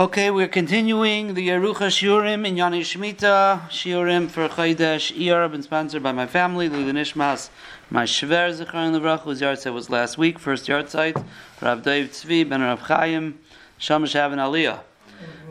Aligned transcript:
Okay, 0.00 0.30
we're 0.30 0.48
continuing 0.48 1.34
the 1.34 1.48
Yerucha 1.48 1.90
Shiurim 1.90 2.46
in 2.46 2.54
Yani 2.54 2.80
Shemitah, 2.80 3.68
Shiurim 3.68 4.30
for 4.30 4.48
Chaydesh 4.48 5.14
Iyar, 5.14 5.50
been 5.52 5.62
sponsored 5.62 6.02
by 6.02 6.10
my 6.10 6.26
family, 6.26 6.70
Lili 6.70 6.90
Nishmas, 6.90 7.50
my 7.90 8.04
Shver 8.04 8.48
Zechron 8.50 8.98
Levrach, 8.98 9.20
whose 9.20 9.42
yard 9.42 9.58
site 9.58 9.74
was 9.74 9.90
last 9.90 10.16
week, 10.16 10.38
first 10.38 10.68
yard 10.68 10.88
site, 10.88 11.18
Rav 11.60 11.82
Dave 11.82 12.12
Tzvi, 12.12 12.48
Ben 12.48 12.62
Rav 12.62 12.80
Chaim, 12.80 13.40
Shamash 13.76 14.14
Havin 14.14 14.38
Aliyah. 14.38 14.80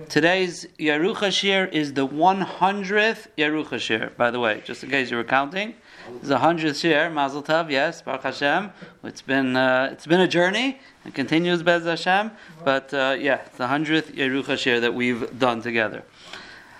Today's 0.10 0.66
Yerucha 0.80 1.32
Shir 1.32 1.66
is 1.66 1.94
the 1.94 2.08
100th 2.08 3.28
Yerucha 3.38 3.80
Shir, 3.80 4.12
by 4.18 4.32
the 4.32 4.40
way, 4.40 4.64
just 4.66 4.84
in 4.84 4.90
case 4.90 5.12
you 5.12 5.18
were 5.18 5.24
counting. 5.24 5.76
It's 6.18 6.30
a 6.30 6.40
hundredth 6.40 6.84
year. 6.84 7.10
Mazel 7.10 7.44
Tov. 7.44 7.70
Yes, 7.70 8.02
Baruch 8.02 8.24
Hashem. 8.24 8.72
It's 9.04 9.22
been 9.22 9.56
uh, 9.56 9.90
it's 9.92 10.08
been 10.08 10.20
a 10.22 10.28
journey. 10.28 10.80
and 11.06 11.14
continues 11.14 11.64
Bez 11.64 11.86
Hashem, 11.86 12.32
but 12.64 12.94
uh, 12.94 13.16
yeah, 13.20 13.42
it's 13.46 13.58
the 13.58 13.68
hundredth 13.68 14.14
Yerucha 14.14 14.58
share 14.58 14.80
that 14.80 14.94
we've 14.94 15.38
done 15.40 15.62
together. 15.62 16.04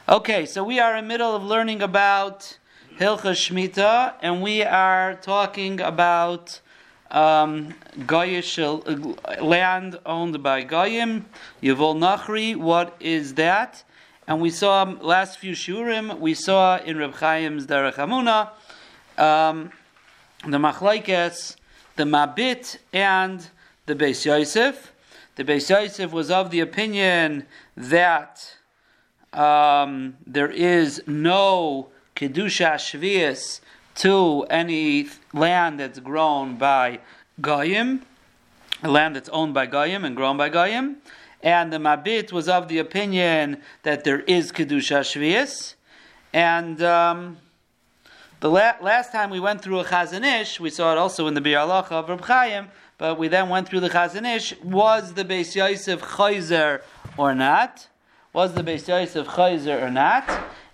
Okay, 0.08 0.46
so 0.46 0.64
we 0.64 0.80
are 0.80 0.96
in 0.98 1.06
the 1.06 1.08
middle 1.08 1.36
of 1.36 1.44
learning 1.44 1.82
about 1.82 2.58
Hilcha 3.00 3.34
Shmita, 3.34 4.16
and 4.22 4.42
we 4.42 4.64
are 4.64 5.16
talking 5.16 5.80
about 5.80 6.60
um, 7.12 7.76
Goyish 8.00 8.58
land 9.42 10.00
owned 10.06 10.42
by 10.42 10.64
Goyim, 10.64 11.26
Yavol 11.62 11.96
Nachri. 11.96 12.56
What 12.56 12.96
is 13.00 13.36
that? 13.36 13.84
And 14.28 14.42
we 14.42 14.50
saw 14.50 14.84
last 15.02 15.40
few 15.40 15.54
shurim. 15.54 16.20
We 16.20 16.34
saw 16.34 16.78
in 16.78 16.98
Reb 16.98 17.18
Chaim's 17.20 17.68
Derech 17.68 17.96
Emunah 17.96 18.50
um, 19.20 19.72
the 20.46 20.58
Machlaikes, 20.58 21.56
the 21.96 22.04
Mabit, 22.04 22.78
and 22.94 23.48
the 23.86 23.96
Beis 23.96 24.26
Yosef. 24.26 24.94
The 25.36 25.44
Beis 25.44 25.70
Yosef 25.70 26.12
was 26.12 26.32
of 26.32 26.52
the 26.52 26.62
opinion 26.62 27.46
that 27.76 28.58
um, 29.34 30.18
there 30.26 30.50
is 30.50 31.02
no 31.06 31.90
Kedusha 32.16 32.76
Shvius 32.76 33.62
to 33.96 34.46
any 34.50 35.08
land 35.34 35.80
that's 35.80 36.00
grown 36.00 36.58
by 36.58 37.00
Goyim, 37.42 38.02
a 38.84 38.90
land 38.90 39.16
that's 39.16 39.30
owned 39.30 39.54
by 39.54 39.66
Goyim 39.66 40.06
and 40.06 40.16
grown 40.16 40.38
by 40.38 40.50
Goyim. 40.50 40.98
And 41.42 41.72
the 41.72 41.78
Mabit 41.78 42.32
was 42.32 42.50
of 42.50 42.68
the 42.68 42.80
opinion 42.80 43.62
that 43.84 44.04
there 44.04 44.22
is 44.22 44.52
Kedusha 44.52 45.02
Shvius. 45.02 45.76
And 46.34 46.82
um, 46.82 47.38
the 48.40 48.50
la- 48.50 48.76
last 48.82 49.12
time 49.12 49.30
we 49.30 49.40
went 49.40 49.62
through 49.62 49.80
a 49.80 49.84
Chazon 49.84 50.24
Ish, 50.24 50.60
we 50.60 50.70
saw 50.70 50.94
it 50.94 50.98
also 50.98 51.28
in 51.28 51.34
the 51.34 51.42
Biur 51.42 51.92
of 51.92 52.10
Reb 52.10 52.22
Chaim, 52.22 52.70
but 52.98 53.20
we 53.20 53.28
then 53.28 53.50
went 53.50 53.68
through 53.68 53.82
the 53.82 53.90
Chazon 53.90 54.26
Ish. 54.26 54.56
Was 54.62 55.14
the 55.14 55.26
Beis 55.26 55.56
Yosef 55.56 56.02
Chayzer 56.02 56.82
or 57.18 57.36
not? 57.36 57.88
Was 58.32 58.54
the 58.54 58.64
Beis 58.64 58.88
Yosef 58.88 59.28
Chayzer 59.28 59.82
or 59.82 59.92
not? 59.92 60.30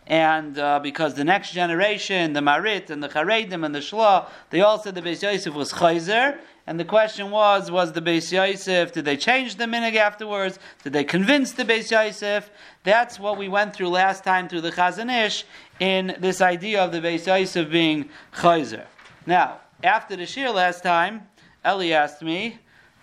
And 0.06 0.60
uh, 0.60 0.80
because 0.80 1.16
the 1.16 1.24
next 1.24 1.54
generation, 1.54 2.34
the 2.34 2.42
Marit 2.42 2.92
and 2.92 3.02
the 3.02 3.10
Charedim 3.10 3.66
and 3.66 3.74
the 3.74 3.80
Shlah, 3.80 4.28
they 4.52 4.62
all 4.62 4.78
said 4.78 4.94
the 4.94 5.02
Beis 5.02 5.24
Yosef 5.24 5.54
was 5.56 5.74
Chayzer. 5.74 6.38
And 6.68 6.80
the 6.80 6.86
question 6.86 7.30
was, 7.30 7.70
was 7.70 7.94
the 7.94 8.02
Beis 8.02 8.32
Yosef, 8.32 8.92
did 8.92 9.06
they 9.06 9.18
change 9.18 9.56
the 9.56 9.66
minig 9.66 9.96
afterwards? 9.96 10.58
Did 10.84 10.94
they 10.94 11.04
convince 11.04 11.52
the 11.52 11.64
Beis 11.64 11.92
Yosef? 11.92 12.50
That's 12.84 13.20
what 13.20 13.38
we 13.38 13.48
went 13.48 13.76
through 13.76 13.90
last 13.90 14.24
time 14.24 14.50
through 14.50 14.62
the 14.62 14.72
Chazon 14.72 15.26
Ish 15.26 15.46
in 15.80 16.16
this 16.20 16.42
idea 16.42 16.84
of 16.84 16.92
the 16.92 17.02
Beis 17.02 17.28
Yosef 17.28 17.70
being 17.70 18.10
Chayzer. 18.34 18.86
Now, 19.28 19.60
after 19.84 20.16
the 20.16 20.26
Shir 20.26 20.50
last 20.50 20.82
time, 20.82 21.28
Eli 21.64 21.90
asked 21.90 22.24
me, 22.24 22.58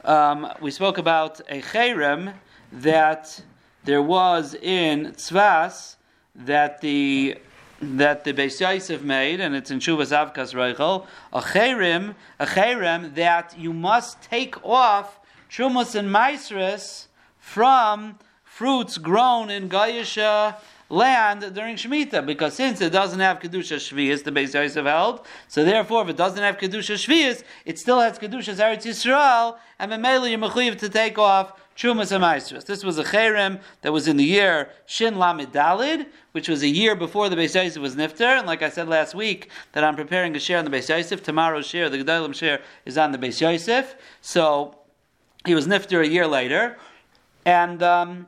um, 0.04 0.52
we 0.60 0.72
spoke 0.72 0.98
about 0.98 1.40
a 1.48 1.62
Cherem 1.62 2.34
that 2.72 3.40
there 3.84 4.02
was 4.02 4.54
in 4.54 5.12
Tzvas 5.12 5.96
that 6.34 6.80
the 6.80 7.38
that 7.82 8.22
the 8.24 8.32
Beis 8.32 8.60
Yosef 8.60 9.02
made, 9.02 9.40
and 9.40 9.54
it's 9.54 9.70
in 9.70 9.80
Shuvas 9.80 10.12
Avkas 10.12 10.54
Reichel, 10.54 11.06
a 11.32 11.40
cherem, 11.40 12.14
a 12.38 12.46
cherem 12.46 13.14
that 13.16 13.58
you 13.58 13.72
must 13.72 14.22
take 14.22 14.64
off 14.64 15.18
trumas 15.50 15.94
and 15.96 16.08
maisris 16.08 17.06
from 17.38 18.18
fruits 18.44 18.98
grown 18.98 19.50
in 19.50 19.68
Gayasha 19.68 20.56
land 20.88 21.54
during 21.54 21.74
Shemitah, 21.74 22.24
because 22.24 22.54
since 22.54 22.80
it 22.80 22.90
doesn't 22.90 23.18
have 23.18 23.40
Kedusha 23.40 23.78
Shvias, 23.78 24.22
the 24.22 24.30
Beis 24.30 24.54
Yosef 24.54 24.84
held, 24.84 25.26
so 25.48 25.64
therefore 25.64 26.02
if 26.02 26.10
it 26.10 26.16
doesn't 26.16 26.42
have 26.42 26.58
Kedusha 26.58 26.94
Shvias, 26.94 27.42
it 27.64 27.78
still 27.78 27.98
has 28.00 28.18
Kedusha 28.18 28.54
Eretz 28.54 28.84
Yisrael, 28.84 29.56
and 29.78 29.90
Memele 29.90 30.30
you're 30.30 30.74
to 30.76 30.88
take 30.88 31.18
off 31.18 31.54
Trumas 31.76 32.16
Amaisras. 32.16 32.64
This 32.64 32.84
was 32.84 32.98
a 32.98 33.04
cherem 33.04 33.60
that 33.82 33.92
was 33.92 34.08
in 34.08 34.16
the 34.16 34.24
year 34.24 34.70
Shin 34.86 35.18
Lamed 35.18 35.52
Dalid, 35.52 36.06
which 36.32 36.48
was 36.48 36.62
a 36.62 36.68
year 36.68 36.94
before 36.94 37.28
the 37.28 37.36
Beis 37.36 37.54
Yosef 37.54 37.80
was 37.80 37.96
nifter. 37.96 38.38
And 38.38 38.46
like 38.46 38.62
I 38.62 38.68
said 38.68 38.88
last 38.88 39.14
week, 39.14 39.50
that 39.72 39.82
I'm 39.84 39.96
preparing 39.96 40.36
a 40.36 40.40
share 40.40 40.58
on 40.58 40.64
the 40.64 40.70
Beis 40.70 40.88
Yosef. 40.88 41.22
Tomorrow's 41.22 41.66
share, 41.66 41.88
the 41.88 41.98
Gedalim 41.98 42.34
share, 42.34 42.60
is 42.84 42.98
on 42.98 43.12
the 43.12 43.18
Beis 43.18 43.40
Yosef. 43.40 43.94
So 44.20 44.78
he 45.46 45.54
was 45.54 45.66
nifter 45.66 46.00
a 46.00 46.08
year 46.08 46.26
later, 46.26 46.76
and. 47.44 47.82
Um, 47.82 48.26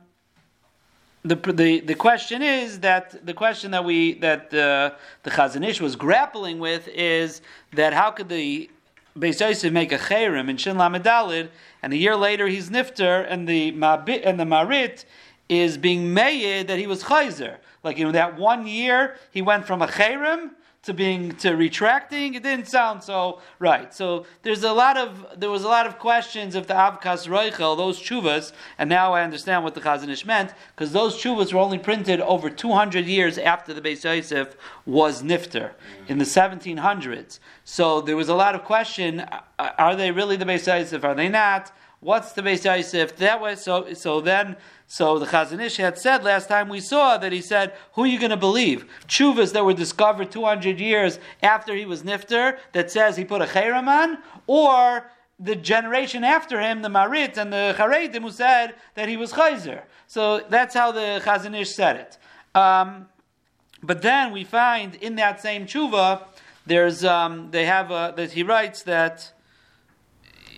the, 1.25 1.35
the, 1.35 1.79
the 1.79 1.95
question 1.95 2.43
is 2.43 2.81
that 2.81 3.25
the 3.25 3.33
question 3.33 3.71
that 3.71 3.83
we 3.83 4.13
that 4.19 4.53
uh, 4.53 4.91
the 5.23 5.31
Chazon 5.31 5.67
Ish 5.67 5.81
was 5.81 5.95
grappling 5.95 6.59
with 6.59 6.87
is 6.89 7.41
that 7.73 7.93
how 7.93 8.11
could 8.11 8.29
the 8.29 8.69
Beis 9.17 9.71
make 9.71 9.93
a 9.93 9.97
cherem 9.97 10.49
in 10.49 10.57
Shin 10.57 10.75
Lamedalid, 10.75 11.47
and 11.81 11.93
a 11.93 11.95
year 11.95 12.17
later 12.17 12.47
he's 12.47 12.69
nifter, 12.69 13.25
and 13.29 13.47
the 13.47 13.71
mabit 13.71 14.21
and 14.25 14.37
the 14.37 14.43
marit 14.43 15.05
is 15.47 15.77
being 15.77 16.13
made 16.13 16.67
that 16.67 16.79
he 16.79 16.85
was 16.85 17.03
chayzer. 17.03 17.57
Like 17.81 17.97
you 17.97 18.03
know 18.03 18.11
that 18.11 18.37
one 18.37 18.67
year 18.67 19.15
he 19.31 19.41
went 19.41 19.65
from 19.65 19.81
a 19.81 19.87
cherem 19.87 20.51
to 20.85 20.93
being 20.93 21.31
to 21.37 21.55
retracting, 21.55 22.35
it 22.35 22.43
didn't 22.43 22.67
sound 22.67 23.03
so 23.03 23.41
right. 23.57 23.93
So 23.93 24.25
there's 24.43 24.63
a 24.63 24.71
lot 24.71 24.97
of 24.97 25.25
there 25.35 25.49
was 25.49 25.63
a 25.63 25.67
lot 25.67 25.87
of 25.87 25.97
questions 25.97 26.53
of 26.53 26.67
the 26.67 26.75
Avkas 26.75 27.27
Reichel, 27.27 27.75
those 27.75 27.99
chuvas, 27.99 28.53
and 28.77 28.89
now 28.89 29.13
I 29.13 29.23
understand 29.23 29.63
what 29.63 29.73
the 29.73 29.81
Chazon 29.81 30.09
Ish 30.09 30.25
meant 30.25 30.53
because 30.75 30.93
those 30.93 31.15
chuvas 31.15 31.51
were 31.51 31.59
only 31.59 31.79
printed 31.79 32.21
over 32.21 32.49
200 32.49 33.05
years 33.05 33.37
after 33.39 33.73
the 33.73 33.81
Beis 33.81 34.03
Yosef 34.03 34.55
was 34.85 35.23
nifter 35.23 35.71
in 36.07 36.19
the 36.19 36.25
1700s. 36.25 37.39
So 37.63 37.99
there 38.01 38.15
was 38.15 38.29
a 38.29 38.35
lot 38.35 38.53
of 38.53 38.63
question: 38.63 39.25
Are 39.57 39.95
they 39.95 40.11
really 40.11 40.37
the 40.37 40.45
Beis 40.45 40.67
Yosef? 40.67 41.03
Are 41.03 41.15
they 41.15 41.29
not? 41.29 41.71
What's 41.99 42.33
the 42.33 42.43
Beis 42.43 42.63
Yosef? 42.63 43.15
That 43.15 43.41
way, 43.41 43.55
so 43.55 43.93
so 43.93 44.21
then 44.21 44.55
so 44.87 45.17
the 45.17 45.25
Chazon 45.25 45.61
Ish 45.61 45.77
had 45.77 45.97
said 45.97 46.23
last 46.23 46.47
time 46.47 46.69
we 46.69 46.79
saw 46.79 47.17
that 47.17 47.31
he 47.31 47.41
said, 47.41 47.73
"Who 47.93 48.03
are 48.03 48.07
you 48.07 48.19
going 48.19 48.31
to 48.31 48.37
believe? 48.37 48.85
Chuvas 49.07 49.51
that 49.53 49.65
were 49.65 49.73
discovered 49.73 50.31
200 50.31 50.79
years 50.79 51.19
after 51.41 51.75
he 51.75 51.85
was 51.85 52.03
nifter 52.03 52.59
that 52.73 52.91
says 52.91 53.17
he 53.17 53.25
put 53.25 53.41
a 53.41 53.45
chayram 53.45 54.17
or 54.47 55.09
the 55.39 55.55
generation 55.55 56.23
after 56.23 56.61
him, 56.61 56.81
the 56.81 56.89
Marit 56.89 57.37
and 57.37 57.51
the 57.51 57.75
Charedim, 57.77 58.21
who 58.21 58.31
said 58.31 58.75
that 58.93 59.09
he 59.09 59.17
was 59.17 59.33
chayzer." 59.33 59.83
So 60.07 60.41
that's 60.49 60.75
how 60.75 60.91
the 60.91 61.21
Chazon 61.23 61.59
Ish 61.59 61.71
said 61.71 61.95
it. 61.95 62.17
Um, 62.57 63.07
but 63.81 64.01
then 64.01 64.31
we 64.31 64.43
find 64.43 64.95
in 64.95 65.15
that 65.15 65.41
same 65.41 65.65
tshuva, 65.65 66.23
there's 66.65 67.03
um, 67.03 67.49
they 67.51 67.65
have 67.65 67.89
a, 67.89 68.13
that 68.15 68.33
he 68.33 68.43
writes 68.43 68.83
that 68.83 69.33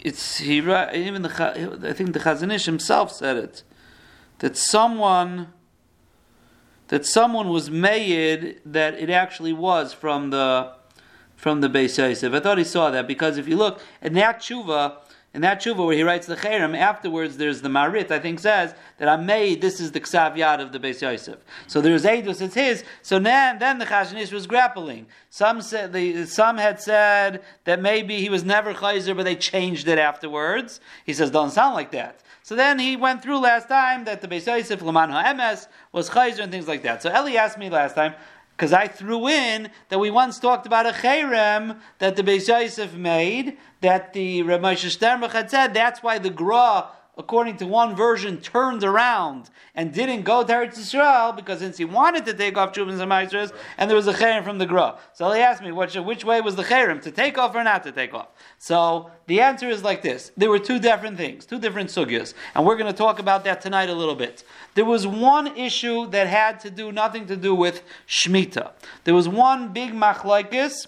it's 0.04 0.38
he 0.38 0.58
even 0.58 1.22
the 1.22 1.82
I 1.90 1.94
think 1.94 2.12
the 2.12 2.20
Chazon 2.20 2.54
Ish 2.54 2.66
himself 2.66 3.14
said 3.14 3.38
it 3.38 3.64
that 4.40 4.58
someone 4.58 5.54
that 6.90 7.06
someone 7.06 7.50
was 7.50 7.70
made 7.70 8.62
that 8.66 8.94
it 8.94 9.10
actually 9.10 9.54
was 9.54 9.94
from 9.94 10.30
the 10.30 10.74
from 11.36 11.62
the 11.62 11.70
Beis 11.70 11.98
Yosef. 11.98 12.34
I 12.34 12.40
thought 12.40 12.58
he 12.58 12.64
saw 12.64 12.90
that 12.90 13.08
because 13.08 13.38
if 13.38 13.48
you 13.48 13.58
look 13.58 13.82
in 14.02 14.14
that 14.14 14.40
tshuva, 14.40 14.98
in 15.38 15.42
that 15.42 15.62
tshuva 15.62 15.86
where 15.86 15.96
he 15.96 16.02
writes 16.02 16.26
the 16.26 16.36
cherem, 16.36 16.76
afterwards 16.76 17.38
there's 17.38 17.62
the 17.62 17.70
marit. 17.70 18.10
I 18.10 18.18
think 18.18 18.40
says 18.40 18.74
that 18.98 19.08
I 19.08 19.18
made 19.18 19.62
this 19.62 19.80
is 19.80 19.92
the 19.92 20.00
ksav 20.00 20.36
yad 20.36 20.60
of 20.60 20.72
the 20.72 20.80
Beis 20.80 21.00
Yosef. 21.00 21.38
So 21.68 21.80
there's 21.80 22.06
edus, 22.06 22.42
it's 22.42 22.56
his. 22.56 22.84
So 23.04 23.20
then, 23.20 23.60
then 23.60 23.78
the 23.78 23.86
Chazon 23.86 24.20
Ish 24.20 24.32
was 24.32 24.48
grappling. 24.48 25.06
Some 25.30 25.62
said 25.62 25.94
the, 25.94 26.26
some 26.26 26.58
had 26.58 26.82
said 26.82 27.44
that 27.66 27.80
maybe 27.80 28.20
he 28.20 28.30
was 28.30 28.44
never 28.44 28.74
chayzer, 28.74 29.16
but 29.16 29.26
they 29.26 29.36
changed 29.36 29.88
it 29.88 30.00
afterwards. 30.00 30.80
He 31.06 31.14
says, 31.14 31.30
don't 31.30 31.52
sound 31.52 31.76
like 31.76 31.92
that. 31.92 32.24
So 32.42 32.56
then 32.56 32.80
he 32.80 32.96
went 32.96 33.22
through 33.22 33.38
last 33.38 33.68
time 33.68 34.06
that 34.06 34.22
the 34.22 34.28
Beis 34.28 34.48
Yosef 34.48 34.82
Laman 34.82 35.12
HaEmes 35.12 35.68
was 35.92 36.10
Chayzer 36.10 36.40
and 36.40 36.52
things 36.52 36.68
like 36.68 36.82
that. 36.82 37.04
So 37.04 37.12
Eli 37.12 37.36
asked 37.36 37.60
me 37.60 37.70
last 37.70 37.94
time, 37.94 38.16
because 38.58 38.74
I 38.74 38.88
threw 38.88 39.28
in 39.28 39.70
that 39.90 40.00
we 40.00 40.10
once 40.10 40.40
talked 40.40 40.66
about 40.66 40.88
a 40.88 40.92
Cherem 40.92 41.80
that 42.00 42.16
the 42.16 42.24
Beis 42.24 42.48
Yosef 42.48 42.96
made, 42.96 43.56
that 43.82 44.14
the 44.14 44.42
Rav 44.42 44.62
Moshe 44.62 44.98
Sternbuch 44.98 45.32
had 45.32 45.52
said, 45.52 45.76
that's 45.76 46.02
why 46.02 46.18
the 46.18 46.32
Gra 46.32 46.88
according 47.18 47.58
to 47.58 47.66
one 47.66 47.96
version, 47.96 48.38
turned 48.38 48.84
around 48.84 49.50
and 49.74 49.92
didn't 49.92 50.22
go 50.22 50.44
to 50.44 50.54
Eretz 50.54 50.78
Yisrael 50.78 51.36
because 51.36 51.60
since 51.60 51.78
he 51.78 51.86
wanted 51.86 52.26
to 52.26 52.34
take 52.34 52.58
off 52.58 52.74
Chuvas 52.74 53.00
and 53.00 53.10
Maestros, 53.10 53.52
and 53.78 53.90
there 53.90 53.98
was 53.98 54.08
a 54.08 54.14
Cherem 54.14 54.44
from 54.44 54.60
the 54.60 54.66
Gra. 54.66 54.98
So 55.14 55.32
he 55.32 55.42
asked 55.42 55.64
me, 55.64 55.72
which, 55.72 55.96
which 55.96 56.24
way 56.24 56.42
was 56.42 56.56
the 56.56 56.64
Cherem, 56.64 57.02
to 57.02 57.12
take 57.12 57.38
off 57.38 57.56
or 57.56 57.64
not 57.64 57.84
to 57.84 57.92
take 57.92 58.14
off? 58.14 58.28
So 58.60 59.10
the 59.26 59.42
answer 59.42 59.68
is 59.68 59.84
like 59.84 60.04
this. 60.04 60.32
There 60.38 60.50
were 60.50 60.60
two 60.60 60.80
different 60.80 61.18
things, 61.18 61.46
two 61.46 61.60
different 61.60 61.90
sugyas, 61.90 62.34
and 62.54 62.66
we're 62.66 62.78
going 62.78 62.92
to 62.92 62.98
talk 62.98 63.20
about 63.20 63.44
that 63.46 63.62
tonight 63.62 63.90
a 63.90 63.96
little 63.96 64.16
bit. 64.16 64.44
There 64.78 64.86
was 64.86 65.08
one 65.08 65.58
issue 65.58 66.06
that 66.12 66.28
had 66.28 66.60
to 66.60 66.70
do, 66.70 66.92
nothing 66.92 67.26
to 67.26 67.36
do 67.36 67.56
with 67.56 67.82
Shemitah. 68.08 68.74
There 69.06 69.16
was 69.16 69.28
one 69.28 69.74
big 69.74 69.92
machlaikis, 69.92 70.86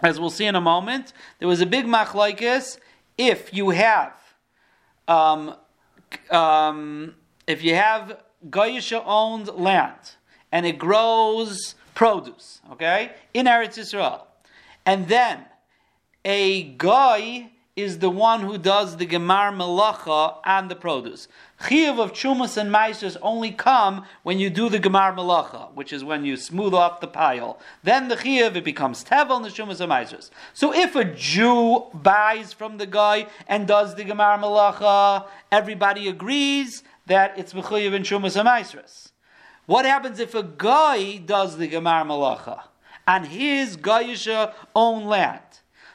as 0.00 0.20
we'll 0.20 0.30
see 0.30 0.46
in 0.46 0.54
a 0.54 0.60
moment, 0.60 1.12
there 1.40 1.48
was 1.48 1.60
a 1.60 1.66
big 1.66 1.84
machlaikis 1.84 2.78
if 3.18 3.52
you 3.52 3.70
have 3.70 4.12
um, 5.08 5.56
um, 6.30 7.16
if 7.48 7.64
you 7.64 7.74
have 7.74 8.22
Goyisha 8.50 9.02
owned 9.04 9.48
land 9.48 10.14
and 10.52 10.64
it 10.64 10.78
grows 10.78 11.74
produce, 11.96 12.60
okay, 12.70 13.10
in 13.34 13.46
Eretz 13.46 13.78
Yisrael, 13.78 14.26
and 14.86 15.08
then 15.08 15.44
a 16.24 16.62
guy 16.62 17.50
is 17.78 18.00
the 18.00 18.10
one 18.10 18.40
who 18.40 18.58
does 18.58 18.96
the 18.96 19.06
gemar 19.06 19.52
melacha 19.54 20.38
and 20.44 20.68
the 20.68 20.74
produce. 20.74 21.28
Chiyav 21.60 22.00
of 22.00 22.12
chumas 22.12 22.56
and 22.56 22.72
maesters 22.72 23.16
only 23.22 23.52
come 23.52 24.04
when 24.24 24.40
you 24.40 24.50
do 24.50 24.68
the 24.68 24.80
gemar 24.80 25.14
melacha, 25.16 25.72
which 25.74 25.92
is 25.92 26.02
when 26.02 26.24
you 26.24 26.36
smooth 26.36 26.74
off 26.74 27.00
the 27.00 27.06
pile. 27.06 27.60
Then 27.84 28.08
the 28.08 28.16
chiyav 28.16 28.56
it 28.56 28.64
becomes 28.64 29.04
tevel 29.04 29.36
and 29.36 29.44
the 29.44 29.50
chumas 29.50 29.80
and 29.80 29.90
maesters. 29.90 30.30
So 30.52 30.74
if 30.74 30.96
a 30.96 31.04
Jew 31.04 31.86
buys 31.94 32.52
from 32.52 32.78
the 32.78 32.86
guy 32.86 33.28
and 33.46 33.68
does 33.68 33.94
the 33.94 34.04
gemar 34.04 34.38
melacha, 34.40 35.26
everybody 35.52 36.08
agrees 36.08 36.82
that 37.06 37.38
it's 37.38 37.52
mechuyev 37.52 37.94
and 37.94 38.04
chumas 38.04 38.36
and 38.36 38.48
maesters. 38.48 39.12
What 39.66 39.84
happens 39.84 40.18
if 40.18 40.34
a 40.34 40.42
guy 40.42 41.18
does 41.18 41.58
the 41.58 41.68
gemar 41.68 42.04
melacha 42.04 42.62
on 43.06 43.24
his 43.24 43.76
guyisha 43.76 44.52
own 44.74 45.04
land? 45.04 45.42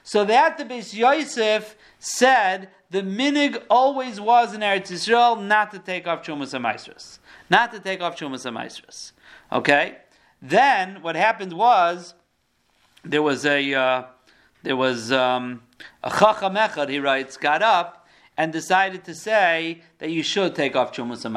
So 0.03 0.25
that 0.25 0.57
the 0.57 0.65
Beis 0.65 0.94
Yosef 0.94 1.77
said 1.97 2.69
the 2.89 3.01
minig 3.01 3.63
always 3.69 4.19
was 4.19 4.53
in 4.53 4.61
Eretz 4.61 4.91
Yisrael 4.91 5.41
not 5.41 5.71
to 5.71 5.79
take 5.79 6.05
off 6.05 6.23
Chumas 6.23 6.53
and 6.53 6.65
Not 7.50 7.71
to 7.71 7.79
take 7.79 8.01
off 8.01 8.17
Chumas 8.17 8.45
and 8.45 9.01
Okay? 9.51 9.97
Then 10.41 11.01
what 11.01 11.15
happened 11.15 11.53
was 11.53 12.13
there 13.03 13.21
was 13.21 13.45
a 13.45 13.73
uh, 13.73 14.03
there 14.61 14.75
was 14.75 15.11
um, 15.11 15.61
a 16.03 16.09
Chacham 16.09 16.55
Echad, 16.55 16.89
he 16.89 17.00
writes, 17.00 17.38
got 17.38 17.61
up 17.61 18.07
and 18.38 18.51
decided 18.51 19.03
to 19.05 19.15
say 19.15 19.81
that 20.00 20.09
you 20.09 20.23
should 20.23 20.55
take 20.55 20.75
off 20.75 20.91
Chumas 20.91 21.25
and 21.25 21.35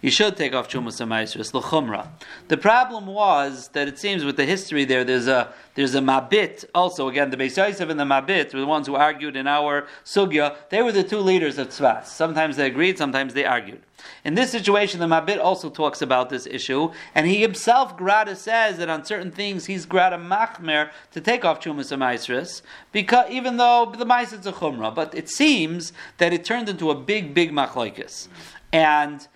you 0.00 0.10
should 0.10 0.36
take 0.36 0.54
off 0.54 0.68
Chumas 0.68 1.00
Amaisris, 1.00 1.52
L'chumra. 1.52 2.08
The 2.48 2.56
problem 2.56 3.06
was 3.06 3.68
that 3.68 3.88
it 3.88 3.98
seems 3.98 4.24
with 4.24 4.36
the 4.36 4.46
history 4.46 4.84
there, 4.84 5.04
there's 5.04 5.28
a 5.28 5.52
there's 5.74 5.94
a 5.94 6.00
Mabit 6.00 6.64
also. 6.74 7.08
Again, 7.08 7.30
the 7.30 7.36
Beis 7.36 7.56
Yosef 7.56 7.88
and 7.88 7.98
the 7.98 8.04
Mabit 8.04 8.52
were 8.52 8.60
the 8.60 8.66
ones 8.66 8.86
who 8.86 8.96
argued 8.96 9.36
in 9.36 9.46
our 9.46 9.86
Sugya. 10.04 10.56
They 10.68 10.82
were 10.82 10.92
the 10.92 11.04
two 11.04 11.18
leaders 11.18 11.58
of 11.58 11.68
Tzvas. 11.68 12.06
Sometimes 12.06 12.56
they 12.56 12.66
agreed, 12.66 12.98
sometimes 12.98 13.34
they 13.34 13.44
argued. 13.44 13.82
In 14.24 14.34
this 14.34 14.50
situation, 14.50 15.00
the 15.00 15.06
Mabit 15.06 15.38
also 15.38 15.70
talks 15.70 16.02
about 16.02 16.30
this 16.30 16.46
issue, 16.46 16.90
and 17.14 17.26
he 17.26 17.40
himself, 17.40 17.96
Grada, 17.96 18.34
says 18.34 18.78
that 18.78 18.88
on 18.88 19.04
certain 19.04 19.30
things 19.30 19.66
he's 19.66 19.86
Grada 19.86 20.16
Machmer 20.16 20.90
to 21.12 21.20
take 21.20 21.44
off 21.44 21.60
Chumas 21.60 21.96
Amaisris, 21.96 22.62
because 22.92 23.30
even 23.30 23.58
though 23.58 23.92
the 23.96 24.06
mice 24.06 24.32
is 24.32 24.46
a 24.46 24.52
Chumra, 24.52 24.94
but 24.94 25.14
it 25.14 25.28
seems 25.28 25.92
that 26.18 26.32
it 26.32 26.44
turned 26.44 26.68
into 26.68 26.90
a 26.90 26.94
big, 26.94 27.34
big 27.34 27.52
Machlaikis. 27.52 28.28
And 28.72 29.26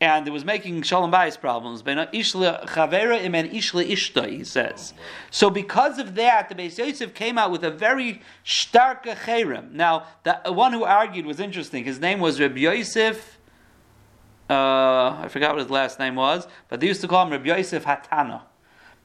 and 0.00 0.28
it 0.28 0.30
was 0.30 0.44
making 0.44 0.82
shalom 0.82 1.10
bayis 1.10 1.40
problems. 1.40 1.82
He 1.82 1.94
says. 4.44 4.94
So 5.30 5.50
because 5.50 5.98
of 5.98 6.14
that, 6.14 6.48
the 6.48 6.54
Beis 6.54 6.78
Yosef 6.78 7.12
came 7.14 7.36
out 7.36 7.50
with 7.50 7.64
a 7.64 7.70
very 7.70 8.22
stark 8.44 9.04
cherem. 9.04 9.72
Now, 9.72 10.06
the 10.22 10.52
one 10.52 10.72
who 10.72 10.84
argued 10.84 11.26
was 11.26 11.40
interesting. 11.40 11.82
His 11.84 11.98
name 11.98 12.20
was 12.20 12.40
Reb 12.40 12.56
Yosef. 12.56 13.38
Uh, 14.48 15.16
I 15.20 15.26
forgot 15.28 15.54
what 15.54 15.62
his 15.62 15.70
last 15.70 15.98
name 15.98 16.14
was, 16.14 16.46
but 16.68 16.78
they 16.80 16.86
used 16.86 17.02
to 17.02 17.08
call 17.08 17.26
him 17.26 17.32
Reb 17.32 17.44
Yosef 17.44 17.84
Hatana 17.84 18.42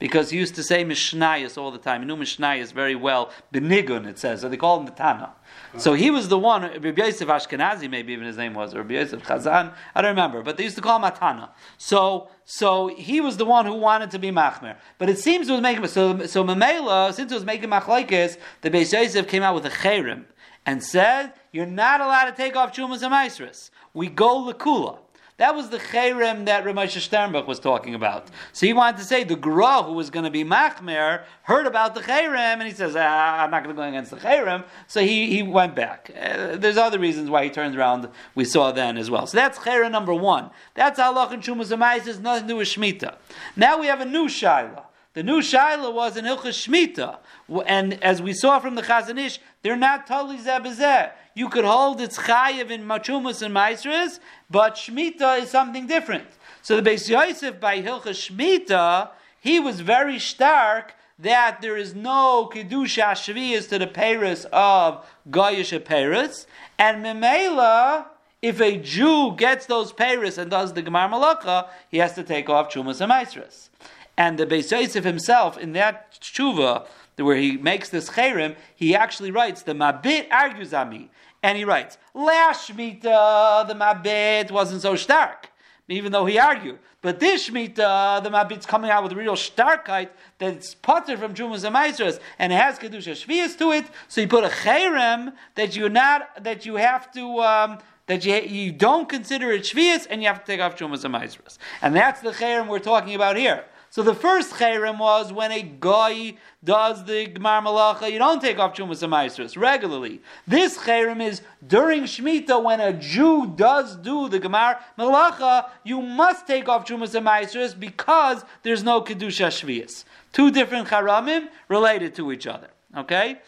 because 0.04 0.28
he 0.28 0.36
used 0.36 0.54
to 0.54 0.62
say 0.62 0.84
Mishnayos 0.84 1.56
all 1.56 1.70
the 1.70 1.78
time. 1.78 2.02
He 2.02 2.06
knew 2.06 2.14
Mishnayos 2.14 2.74
very 2.74 2.94
well. 2.94 3.30
Benigun, 3.54 4.06
it 4.06 4.18
says. 4.18 4.42
So 4.42 4.50
they 4.50 4.58
call 4.58 4.78
him 4.78 4.84
the 4.84 4.92
Tana. 4.92 5.32
So 5.78 5.94
he 5.94 6.10
was 6.10 6.28
the 6.28 6.36
one, 6.38 6.60
Rabbi 6.60 7.02
Yosef 7.02 7.26
Ashkenazi, 7.26 7.88
maybe 7.88 8.12
even 8.12 8.26
his 8.26 8.36
name 8.36 8.52
was, 8.52 8.74
or 8.74 8.82
Rabbi 8.82 8.96
Yosef 8.96 9.22
Chazan, 9.22 9.72
I 9.94 10.02
don't 10.02 10.10
remember, 10.10 10.42
but 10.42 10.58
they 10.58 10.64
used 10.64 10.76
to 10.76 10.82
call 10.82 11.02
him 11.02 11.10
Atana. 11.10 11.48
So, 11.78 12.28
so 12.44 12.88
he 12.88 13.22
was 13.22 13.38
the 13.38 13.46
one 13.46 13.64
who 13.64 13.72
wanted 13.72 14.10
to 14.10 14.18
be 14.18 14.30
Machmer. 14.30 14.76
But 14.98 15.08
it 15.08 15.18
seems 15.18 15.48
it 15.48 15.52
was 15.52 15.62
making, 15.62 15.86
so, 15.86 16.26
so 16.26 16.44
Mamela, 16.44 17.14
since 17.14 17.32
it 17.32 17.34
was 17.34 17.46
making 17.46 17.70
Machlaikis, 17.70 18.36
the 18.60 18.70
Beis 18.70 18.92
Yosef 18.92 19.26
came 19.26 19.42
out 19.42 19.54
with 19.54 19.64
a 19.64 19.70
Cherem 19.70 20.26
and 20.66 20.84
said, 20.84 21.32
you're 21.50 21.64
not 21.64 22.02
allowed 22.02 22.26
to 22.26 22.32
take 22.32 22.56
off 22.56 22.76
Chumas 22.76 23.02
and 23.02 23.14
Maestris. 23.14 23.70
We 23.94 24.08
go 24.08 24.52
Lakula. 24.52 24.98
That 25.36 25.56
was 25.56 25.68
the 25.70 25.78
cherem 25.78 26.44
that 26.46 26.64
Ramesh 26.64 26.96
Sternbuch 26.96 27.48
was 27.48 27.58
talking 27.58 27.96
about. 27.96 28.28
So 28.52 28.66
he 28.66 28.72
wanted 28.72 28.98
to 28.98 29.04
say 29.04 29.24
the 29.24 29.34
Gra, 29.34 29.82
who 29.82 29.92
was 29.92 30.08
going 30.08 30.24
to 30.24 30.30
be 30.30 30.44
Machmer, 30.44 31.24
heard 31.42 31.66
about 31.66 31.96
the 31.96 32.02
cherem, 32.02 32.60
and 32.60 32.62
he 32.62 32.70
says, 32.70 32.94
ah, 32.96 33.42
I'm 33.42 33.50
not 33.50 33.64
going 33.64 33.74
to 33.74 33.82
go 33.82 33.88
against 33.88 34.12
the 34.12 34.18
cherem. 34.18 34.62
So 34.86 35.00
he, 35.00 35.34
he 35.34 35.42
went 35.42 35.74
back. 35.74 36.12
Uh, 36.16 36.54
there's 36.56 36.76
other 36.76 37.00
reasons 37.00 37.30
why 37.30 37.42
he 37.42 37.50
turned 37.50 37.76
around, 37.76 38.08
we 38.36 38.44
saw 38.44 38.70
then 38.70 38.96
as 38.96 39.10
well. 39.10 39.26
So 39.26 39.36
that's 39.36 39.58
cherem 39.58 39.90
number 39.90 40.14
one. 40.14 40.50
That's 40.74 41.00
Allah 41.00 41.28
and 41.32 41.42
Shumas 41.42 41.76
has 42.04 42.20
nothing 42.20 42.42
to 42.42 42.48
do 42.48 42.56
with 42.56 42.68
Shemitah. 42.68 43.16
Now 43.56 43.80
we 43.80 43.88
have 43.88 44.00
a 44.00 44.04
new 44.04 44.26
Shaila. 44.26 44.83
The 45.14 45.22
new 45.22 45.40
Shaila 45.40 45.94
was 45.94 46.16
in 46.16 46.24
Ilchas 46.24 46.68
Shemitah. 46.68 47.18
And 47.66 48.02
as 48.02 48.20
we 48.20 48.32
saw 48.32 48.58
from 48.58 48.74
the 48.74 48.82
Chazon 48.82 49.18
Ish, 49.18 49.38
they're 49.62 49.76
not 49.76 50.08
totally 50.08 50.38
zebezeh. 50.38 51.12
You 51.34 51.48
could 51.48 51.64
hold 51.64 52.00
it's 52.00 52.18
chayiv 52.18 52.70
in 52.70 52.84
machumas 52.84 53.40
and 53.40 53.54
maestras, 53.54 54.18
but 54.50 54.74
Shmita 54.74 55.40
is 55.40 55.50
something 55.50 55.86
different. 55.86 56.26
So 56.62 56.80
the 56.80 56.90
Beis 56.90 57.08
Yosef 57.08 57.60
by 57.60 57.80
Hilchas 57.80 58.28
Shemitah, 58.28 59.10
he 59.40 59.60
was 59.60 59.80
very 59.80 60.18
stark 60.18 60.94
that 61.18 61.60
there 61.60 61.76
is 61.76 61.94
no 61.94 62.50
kedusha 62.52 63.12
shviyas 63.12 63.68
to 63.68 63.78
the 63.78 63.86
Paris 63.86 64.46
of 64.52 65.06
Goyish 65.30 65.84
Paris, 65.84 66.46
and 66.76 67.04
Memela, 67.04 68.06
if 68.42 68.60
a 68.60 68.78
Jew 68.78 69.34
gets 69.36 69.66
those 69.66 69.92
Paris 69.92 70.38
and 70.38 70.50
does 70.50 70.72
the 70.72 70.82
Gemar 70.82 71.08
Malacha, 71.08 71.68
he 71.88 71.98
has 71.98 72.14
to 72.14 72.24
take 72.24 72.48
off 72.48 72.72
Chumas 72.72 73.00
and 73.00 73.08
Maestras. 73.08 73.70
And 74.16 74.38
the 74.38 74.46
Beis 74.46 74.70
Yosef 74.70 75.04
himself, 75.04 75.58
in 75.58 75.72
that 75.72 76.20
tshuva, 76.20 76.86
where 77.16 77.36
he 77.36 77.56
makes 77.56 77.88
this 77.88 78.10
cherem, 78.10 78.56
he 78.74 78.94
actually 78.94 79.30
writes, 79.30 79.62
the 79.62 79.74
Mabit 79.74 80.26
argues 80.30 80.72
on 80.74 80.90
me. 80.90 81.10
And 81.42 81.58
he 81.58 81.64
writes, 81.64 81.98
last 82.14 82.68
the 82.68 83.74
Mabit 83.76 84.50
wasn't 84.50 84.82
so 84.82 84.96
stark, 84.96 85.50
even 85.88 86.10
though 86.10 86.26
he 86.26 86.38
argued. 86.38 86.78
But 87.04 87.20
this 87.20 87.50
Shemitah, 87.50 88.22
the 88.22 88.30
Mabit's 88.30 88.64
coming 88.64 88.90
out 88.90 89.02
with 89.02 89.12
real 89.12 89.34
starkheit 89.34 90.08
that's 90.38 90.74
potter 90.74 91.18
from 91.18 91.34
Jumas 91.34 91.62
and 91.62 91.74
Maestros, 91.74 92.18
and 92.38 92.50
it 92.50 92.56
has 92.56 92.78
Kedusha 92.78 93.12
Shvias 93.12 93.58
to 93.58 93.72
it, 93.72 93.84
so 94.08 94.22
he 94.22 94.26
put 94.26 94.42
a 94.42 94.48
cherem 94.48 95.34
that 95.54 95.76
you're 95.76 95.90
not, 95.90 96.42
that 96.42 96.64
you 96.64 96.76
have 96.76 97.12
to, 97.12 97.40
um, 97.40 97.78
that 98.06 98.24
you, 98.24 98.36
you 98.36 98.72
don't 98.72 99.06
consider 99.06 99.52
it 99.52 99.64
Shvias, 99.64 100.06
and 100.08 100.22
you 100.22 100.28
have 100.28 100.40
to 100.40 100.46
take 100.46 100.62
off 100.62 100.76
Jumas 100.76 101.04
and 101.04 101.12
Maestros. 101.12 101.58
And 101.82 101.94
that's 101.94 102.22
the 102.22 102.30
cherem 102.30 102.68
we're 102.68 102.78
talking 102.78 103.14
about 103.14 103.36
here. 103.36 103.66
So 103.94 104.02
the 104.02 104.12
first 104.12 104.54
cherem 104.54 104.98
was 104.98 105.32
when 105.32 105.52
a 105.52 105.62
guy 105.62 106.34
does 106.64 107.04
the 107.04 107.28
Gemar 107.28 107.62
Malacha, 107.62 108.10
you 108.10 108.18
don't 108.18 108.42
take 108.42 108.58
off 108.58 108.74
Chumas 108.74 109.04
and 109.04 109.56
regularly. 109.56 110.20
This 110.48 110.76
cherem 110.78 111.24
is 111.24 111.42
during 111.64 112.02
Shemitah 112.02 112.60
when 112.60 112.80
a 112.80 112.92
Jew 112.92 113.52
does 113.54 113.94
do 113.94 114.28
the 114.28 114.40
Gemar 114.40 114.78
Malacha, 114.98 115.68
you 115.84 116.02
must 116.02 116.44
take 116.44 116.68
off 116.68 116.84
Chumas 116.84 117.14
and 117.14 117.78
because 117.78 118.44
there's 118.64 118.82
no 118.82 119.00
Kedusha 119.00 119.46
Shvias. 119.46 120.02
Two 120.32 120.50
different 120.50 120.88
charamim 120.88 121.46
related 121.68 122.16
to 122.16 122.32
each 122.32 122.48
other. 122.48 122.70
Okay? 122.96 123.38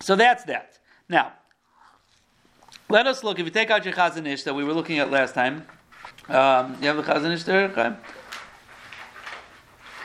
So 0.00 0.16
that's 0.16 0.44
that. 0.44 0.80
Now, 1.08 1.32
let 2.90 3.06
us 3.06 3.24
look, 3.24 3.38
if 3.38 3.46
you 3.46 3.50
take 3.50 3.70
out 3.70 3.86
your 3.86 3.94
Chazon 3.94 4.26
Ish 4.26 4.42
that 4.42 4.52
we 4.52 4.64
were 4.64 4.74
looking 4.74 4.98
at 4.98 5.10
last 5.10 5.34
time, 5.34 5.66
um, 6.28 6.76
you 6.82 6.88
have 6.88 6.98
the 6.98 7.02
Chazon 7.02 7.32
Ish 7.32 7.44
there? 7.44 7.70
Okay. 7.70 7.96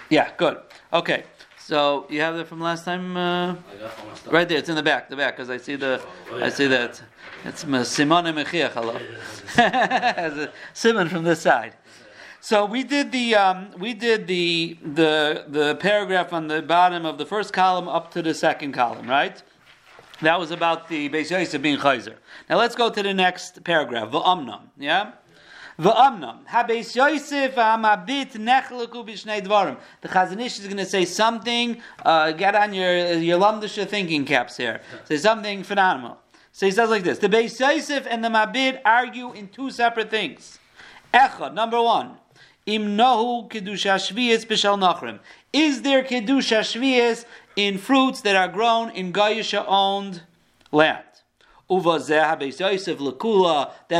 Yeah, 0.10 0.30
good. 0.38 0.58
Okay. 0.94 1.24
So 1.58 2.06
you 2.10 2.22
have 2.22 2.38
that 2.38 2.48
from 2.48 2.62
last 2.62 2.86
time, 2.86 3.18
uh, 3.18 3.56
right 4.28 4.48
there. 4.48 4.58
It's 4.58 4.70
in 4.70 4.76
the 4.76 4.84
back, 4.84 5.10
the 5.10 5.18
back, 5.18 5.36
because 5.36 5.50
I 5.50 5.58
see 5.58 5.76
the, 5.76 6.02
oh, 6.32 6.38
yeah. 6.38 6.46
I 6.46 6.50
see 6.50 6.68
that 6.68 7.02
it's 7.44 7.62
Simon 7.62 8.26
Mechiach. 8.36 8.72
Hello, 8.72 10.48
Simon 10.74 11.10
from 11.10 11.26
this 11.26 11.42
side. 11.42 11.74
So 12.40 12.66
we 12.66 12.84
did 12.84 13.12
the 13.12 13.36
um, 13.36 13.72
we 13.78 13.94
did 13.94 14.28
the 14.28 14.78
the 14.82 15.46
the 15.50 15.76
paragraph 15.76 16.32
on 16.32 16.48
the 16.48 16.62
bottom 16.62 17.06
of 17.06 17.18
the 17.18 17.26
first 17.26 17.52
column 17.52 17.90
up 17.90 18.12
to 18.12 18.22
the 18.22 18.34
second 18.34 18.72
column, 18.72 19.10
right? 19.10 19.44
That 20.22 20.40
was 20.40 20.52
about 20.52 20.88
the 20.88 21.10
Beis 21.10 21.30
Yosef 21.30 21.62
being 21.62 21.78
chayzer. 21.78 22.16
Now 22.50 22.58
let's 22.58 22.76
go 22.76 22.90
to 22.90 23.04
the 23.04 23.14
next 23.14 23.64
paragraph. 23.66 24.12
V'amnam. 24.12 24.62
Yeah. 24.78 25.12
V'amnam. 25.80 26.40
Ha-Beis 26.48 26.96
Yosef 26.96 27.54
ha'mabit 27.54 28.32
nechleku 28.32 29.06
b'shnei 29.06 29.42
dvarim. 29.46 29.78
The 30.02 30.08
Chazon 30.08 30.42
Ish 30.44 30.60
is 30.60 30.66
going 30.66 30.78
to 30.78 30.86
say 30.86 31.06
something. 31.06 31.82
Uh, 32.04 32.32
get 32.32 32.56
on 32.56 32.74
your 32.74 33.14
your 33.14 33.40
lamdisha 33.40 33.88
thinking 33.88 34.26
caps 34.26 34.58
here. 34.58 34.82
Say 35.06 35.18
something 35.18 35.64
phenomenal. 35.64 36.18
So 36.52 36.66
he 36.66 36.72
says 36.72 36.90
like 36.90 37.04
this: 37.04 37.20
The 37.20 37.30
Beis 37.30 37.60
Yosef 37.60 38.08
and 38.10 38.24
the 38.24 38.30
Mabit 38.30 38.82
argue 38.84 39.34
in 39.34 39.50
two 39.50 39.70
separate 39.70 40.10
things. 40.10 40.58
Echad, 41.14 41.54
number 41.54 41.80
one. 41.80 42.18
Im 42.66 42.98
nohu 42.98 43.48
kedusha 43.48 43.98
shviyas 43.98 44.48
b'shal 44.48 44.80
nachrim. 44.80 45.20
Is 45.54 45.84
there 45.84 46.04
kedusha 46.04 46.62
shviyas 46.62 47.26
in 47.56 47.78
fruits 47.78 48.22
that 48.22 48.36
are 48.36 48.48
grown 48.48 48.90
in 48.90 49.14
Gayusha 49.14 49.64
owned 49.68 50.24
land? 50.72 51.04
That 51.70 52.38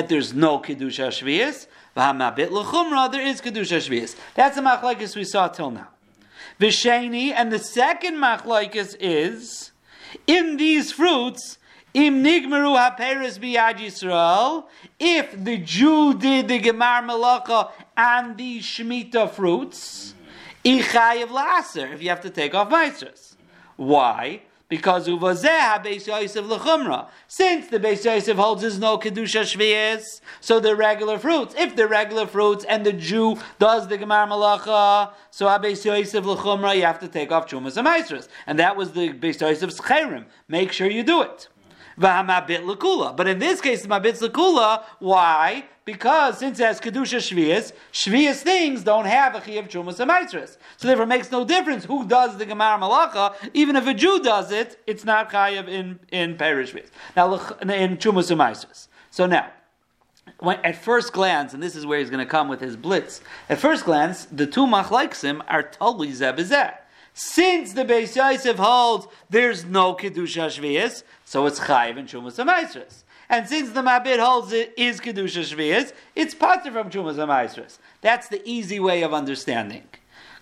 there's 0.10 0.34
no 0.34 0.60
kedusha 0.60 1.10
shviyas. 1.10 1.68
V'hamabit 1.96 2.50
lechumra 2.50 3.12
there 3.12 3.22
is 3.22 3.42
kedusha 3.42 3.78
shviyas. 3.78 4.16
That's 4.36 4.56
the 4.56 4.62
machlekes 4.62 5.16
we 5.16 5.24
saw 5.24 5.48
till 5.48 5.72
now. 5.72 5.90
V'sheni 6.60 7.32
and 7.32 7.52
the 7.52 7.60
second 7.60 8.16
machlekes 8.16 8.96
is 9.00 9.72
in 10.26 10.58
these 10.58 10.92
fruits. 10.92 11.58
Im 11.94 12.24
nigmeru 12.24 12.78
haperes 12.78 13.40
biyad 13.40 13.78
Yisrael, 13.80 14.66
if 15.00 15.44
the 15.44 15.58
Jew 15.58 16.14
did 16.14 16.48
the 16.48 16.60
gemar 16.60 17.02
malacha 17.04 17.72
and 17.96 18.38
the 18.38 18.60
shemitah 18.60 19.32
fruits, 19.32 20.14
ichayev 20.64 21.32
laser, 21.32 21.88
if 21.94 22.04
you 22.04 22.10
have 22.10 22.22
to 22.22 22.30
take 22.30 22.54
off 22.54 22.70
maestros. 22.70 23.36
Why? 23.78 24.42
Because 24.70 25.08
uvazeh 25.08 25.84
Beis 25.84 26.08
Yosef 26.08 26.46
lechumra. 26.46 27.08
Since 27.28 27.68
the 27.68 27.80
Beis 27.80 28.04
Yosef 28.04 28.36
holds 28.36 28.62
there's 28.62 28.80
no 28.80 28.98
kedusha 28.98 29.44
shvius, 29.44 30.22
so 30.42 30.60
the 30.60 30.76
regular 30.76 31.18
fruits. 31.18 31.56
If 31.58 31.76
the 31.76 31.88
regular 31.88 32.28
fruits 32.28 32.66
and 32.66 32.86
the 32.86 32.94
Jew 32.94 33.38
does 33.60 33.88
the 33.88 33.98
gemar 33.98 34.28
malacha, 34.28 35.14
so 35.32 35.46
Beis 35.48 35.86
Yosef 35.86 36.24
lechumra, 36.24 36.76
you 36.76 36.82
have 36.84 37.00
to 37.00 37.08
take 37.08 37.32
off 37.32 37.48
chumas 37.48 37.78
and 37.78 37.88
and 38.46 38.60
that 38.60 38.76
was 38.76 38.92
the 38.92 39.14
Beis 39.14 39.40
Yosef's 39.40 39.80
cherim. 39.80 40.26
Make 40.48 40.72
sure 40.72 40.90
you 40.90 41.04
do 41.04 41.22
it. 41.22 41.48
But 41.98 43.28
in 43.28 43.40
this 43.40 43.60
case, 43.60 43.88
mabit 43.88 44.20
lekula. 44.22 44.84
Why? 45.00 45.66
Because 45.88 46.40
since 46.40 46.60
it 46.60 46.66
has 46.66 46.82
kedusha 46.82 47.20
shvius, 47.20 47.72
shvius 47.94 48.42
things 48.42 48.84
don't 48.84 49.06
have 49.06 49.36
a 49.36 49.40
chiyuv 49.40 49.70
chumas 49.70 50.02
and 50.02 50.50
So 50.76 50.86
therefore, 50.86 51.06
it 51.06 51.08
makes 51.08 51.32
no 51.32 51.46
difference 51.46 51.86
who 51.86 52.06
does 52.06 52.36
the 52.36 52.46
gemar 52.46 52.78
malacha. 52.78 53.34
Even 53.54 53.78
if 53.78 53.88
a 53.88 53.94
Jew 53.94 54.22
does 54.22 54.52
it, 54.52 54.82
it's 54.86 55.06
not 55.06 55.32
chayiv 55.32 55.70
in 55.70 55.98
in 56.12 56.36
perish 56.36 56.74
shvius. 56.74 56.90
Now 57.16 57.34
in 57.62 57.96
chumas 57.96 58.30
and 58.30 58.88
So 59.12 59.28
now. 59.28 59.50
When, 60.40 60.58
at 60.66 60.76
first 60.76 61.14
glance, 61.14 61.54
and 61.54 61.64
this 61.64 61.74
is 61.74 61.86
where 61.86 62.00
he's 62.00 62.10
going 62.10 62.24
to 62.24 62.30
come 62.30 62.50
with 62.50 62.60
his 62.60 62.76
blitz. 62.76 63.22
At 63.48 63.58
first 63.58 63.86
glance, 63.86 64.26
the 64.26 64.46
two 64.46 64.66
machlaiksim 64.66 65.42
are 65.48 65.64
totally 65.64 66.10
zebizeh. 66.10 66.74
Since 67.20 67.74
the 67.74 67.84
Beis 67.84 68.16
Yosef 68.16 68.58
holds 68.58 69.08
there's 69.28 69.66
no 69.66 69.96
kedusha 69.96 70.50
shvius, 70.50 71.02
so 71.26 71.48
it's 71.48 71.60
chayiv 71.60 71.98
and 71.98 72.08
chumas 72.08 72.38
amaisris. 72.38 73.04
And 73.28 73.48
since 73.48 73.72
the 73.72 73.82
Mabit 73.82 74.20
holds 74.24 74.54
it 74.54 74.72
is 74.78 75.02
Kedusha 75.02 75.44
Shvias, 75.44 75.94
it's 76.16 76.34
pater 76.34 76.72
from 76.72 76.90
Chumas 76.90 77.16
Amaisris. 77.16 77.78
That's 78.02 78.30
the 78.30 78.42
easy 78.48 78.80
way 78.80 79.02
of 79.02 79.14
understanding. 79.14 79.84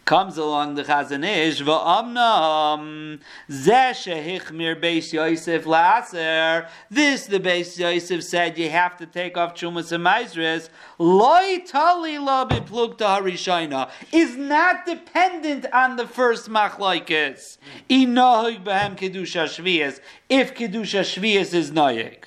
Comes 0.06 0.38
along 0.38 0.76
the 0.76 0.84
Chazon 0.84 1.26
Ish, 1.26 1.64
v'amnam, 1.64 3.20
zeh 3.50 3.90
shehichmir 3.90 4.80
Beis 4.80 5.12
Yosef 5.12 5.64
la'aser. 5.64 6.70
This, 6.92 7.26
the 7.26 7.40
Beis 7.40 7.80
Yosef 7.80 8.24
said, 8.24 8.56
you 8.56 8.70
have 8.70 8.98
to 8.98 9.08
take 9.08 9.36
off 9.36 9.56
Chumas 9.56 9.92
Amaisris. 9.92 10.70
Loi 11.00 11.64
tali 11.66 12.20
lo 12.20 12.46
biplugta 12.46 13.20
harishayna. 13.20 13.90
Is 14.12 14.38
not 14.38 14.86
dependent 14.86 15.66
on 15.74 15.96
the 15.96 16.06
first 16.06 16.52
machlaikis. 16.52 17.58
Inohig 17.90 18.64
behem 18.64 18.96
Kedusha 18.96 19.46
Shvias. 19.46 20.00
If 20.30 20.54
Kedusha 20.54 21.02
Shvias 21.02 21.56
is 21.56 21.72
noyig. 21.72 22.26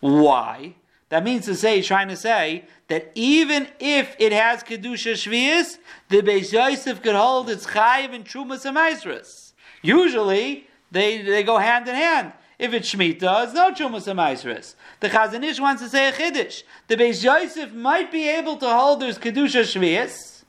Why? 0.00 0.74
That 1.08 1.22
means 1.22 1.44
to 1.44 1.54
say, 1.54 1.76
he's 1.76 1.86
trying 1.86 2.08
to 2.08 2.16
say 2.16 2.64
that 2.88 3.12
even 3.14 3.68
if 3.78 4.16
it 4.18 4.32
has 4.32 4.62
kedusha 4.62 5.12
shvius, 5.12 5.78
the 6.08 6.20
Beis 6.20 6.52
Yosef 6.52 7.00
could 7.00 7.14
hold 7.14 7.48
its 7.48 7.66
chayiv 7.66 8.12
and 8.12 8.24
trumas 8.24 8.66
and. 8.66 9.52
Usually, 9.82 10.66
they, 10.90 11.22
they 11.22 11.42
go 11.44 11.58
hand 11.58 11.86
in 11.88 11.94
hand. 11.94 12.32
If 12.58 12.72
it's 12.72 12.92
shmita, 12.92 13.44
it's 13.44 13.54
no 13.54 13.70
trumas 13.70 14.08
and. 14.08 14.74
The 15.00 15.08
Chazon 15.08 15.44
Ish 15.44 15.60
wants 15.60 15.82
to 15.82 15.88
say 15.88 16.08
a 16.08 16.12
chiddush. 16.12 16.64
The 16.88 16.96
Beis 16.96 17.22
Yosef 17.22 17.72
might 17.72 18.10
be 18.10 18.28
able 18.28 18.56
to 18.56 18.68
hold 18.68 19.00
there's 19.00 19.18
kedusha 19.18 19.62
shvius, 19.62 20.42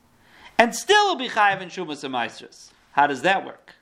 and 0.58 0.74
still 0.74 1.06
will 1.06 1.16
be 1.16 1.28
chayiv 1.28 1.60
and 1.60 1.70
trumas 1.70 2.02
and. 2.02 2.72
How 2.92 3.06
does 3.06 3.22
that 3.22 3.46
work? 3.46 3.74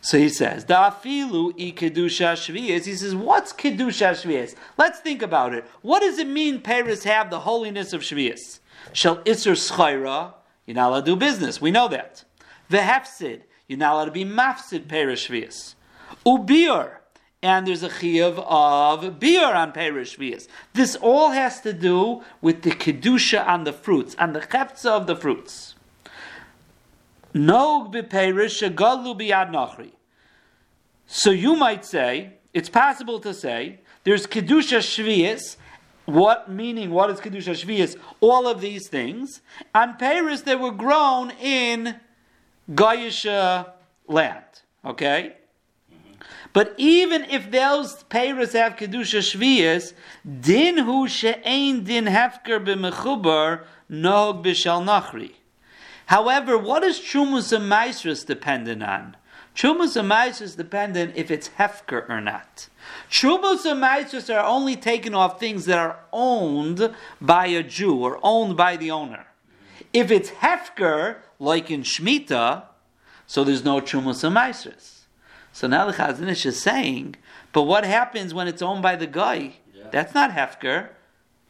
So 0.00 0.18
he 0.18 0.28
says, 0.28 0.64
Da'afilu 0.64 1.52
i 1.58 1.72
kedusha 1.72 2.34
shviyas. 2.34 2.84
He 2.84 2.94
says, 2.94 3.14
what's 3.14 3.52
kedusha 3.52 4.12
shviyas? 4.12 4.54
Let's 4.78 5.00
think 5.00 5.22
about 5.22 5.54
it. 5.54 5.64
What 5.82 6.00
does 6.00 6.18
it 6.18 6.28
mean 6.28 6.60
Paris 6.60 7.04
have 7.04 7.30
the 7.30 7.40
holiness 7.40 7.92
of 7.92 8.02
shviyas? 8.02 8.60
Shall 8.92 9.20
iser 9.26 9.52
schayra, 9.52 10.34
you're 10.66 10.76
not 10.76 10.90
allowed 10.90 11.06
to 11.06 11.12
do 11.12 11.16
business. 11.16 11.60
We 11.60 11.70
know 11.70 11.88
that. 11.88 12.24
Vehefsid, 12.70 13.42
you're 13.66 13.78
not 13.78 13.94
allowed 13.94 14.04
to 14.06 14.10
be 14.12 14.24
mafsid 14.24 14.88
Paris 14.88 15.26
shviyas. 15.26 15.74
Ubir, 16.24 16.96
and 17.46 17.66
there's 17.66 17.84
a 17.84 17.88
chiyuv 17.88 18.44
of 18.48 19.20
beer 19.20 19.46
on 19.46 19.70
Perish 19.70 20.16
Shvias. 20.16 20.48
This 20.74 20.96
all 20.96 21.30
has 21.30 21.60
to 21.60 21.72
do 21.72 22.24
with 22.40 22.62
the 22.62 22.70
kedusha 22.70 23.46
on 23.46 23.62
the 23.62 23.72
fruits, 23.72 24.16
on 24.18 24.32
the 24.32 24.40
cheftza 24.40 24.90
of 24.90 25.06
the 25.06 25.14
fruits. 25.14 25.75
So 31.06 31.30
you 31.30 31.54
might 31.56 31.84
say, 31.84 32.32
it's 32.54 32.70
possible 32.70 33.20
to 33.20 33.34
say, 33.34 33.80
there's 34.04 34.26
kedusha 34.26 34.78
shvius. 34.78 35.56
What 36.06 36.50
meaning? 36.50 36.90
What 36.92 37.10
is 37.10 37.20
kedusha 37.20 37.52
shvius? 37.52 37.96
All 38.20 38.48
of 38.48 38.62
these 38.62 38.88
things 38.88 39.42
and 39.74 39.98
Paris 39.98 40.40
that 40.42 40.58
were 40.58 40.70
grown 40.70 41.30
in 41.32 42.00
Goyisha 42.70 43.70
land. 44.06 44.44
Okay. 44.82 45.34
But 46.54 46.72
even 46.78 47.24
if 47.24 47.50
those 47.50 48.02
Paris 48.04 48.54
have 48.54 48.76
kedusha 48.76 49.20
shvius, 49.20 49.92
din 50.40 50.78
hu 50.78 51.06
she'ein 51.06 51.84
din 51.84 52.06
hefker 52.06 52.64
b'mechubar 52.64 53.64
nog 53.90 54.42
b'shal 54.42 54.82
nachri. 54.82 55.32
However, 56.06 56.56
what 56.56 56.82
is 56.84 56.98
Trumus 56.98 57.52
and 57.52 57.70
Maestris 57.70 58.24
dependent 58.24 58.82
on? 58.82 59.16
Trumus 59.54 59.96
and 59.96 60.10
Maestris 60.10 60.56
dependent 60.56 61.14
if 61.16 61.30
it's 61.30 61.50
Hefker 61.58 62.08
or 62.08 62.20
not. 62.20 62.68
Trumus 63.10 63.64
and 63.64 63.82
Maestris 63.82 64.32
are 64.32 64.44
only 64.44 64.76
taken 64.76 65.14
off 65.14 65.40
things 65.40 65.64
that 65.64 65.78
are 65.78 65.98
owned 66.12 66.94
by 67.20 67.46
a 67.46 67.62
Jew 67.62 67.96
or 67.96 68.20
owned 68.22 68.56
by 68.56 68.76
the 68.76 68.90
owner. 68.90 69.26
If 69.92 70.10
it's 70.10 70.30
Hefker, 70.30 71.16
like 71.38 71.70
in 71.70 71.82
Shemitah, 71.82 72.64
so 73.26 73.42
there's 73.42 73.64
no 73.64 73.80
Trumus 73.80 74.22
and 74.22 74.36
Maestris. 74.36 75.00
So 75.52 75.66
now 75.66 75.86
the 75.86 75.92
Chazon 75.94 76.28
Ish 76.28 76.46
is 76.46 76.60
saying, 76.60 77.16
but 77.52 77.62
what 77.62 77.84
happens 77.84 78.34
when 78.34 78.46
it's 78.46 78.62
owned 78.62 78.82
by 78.82 78.94
the 78.94 79.06
guy? 79.06 79.54
Yeah. 79.74 79.84
That's 79.90 80.14
not 80.14 80.32
Hefker. 80.32 80.90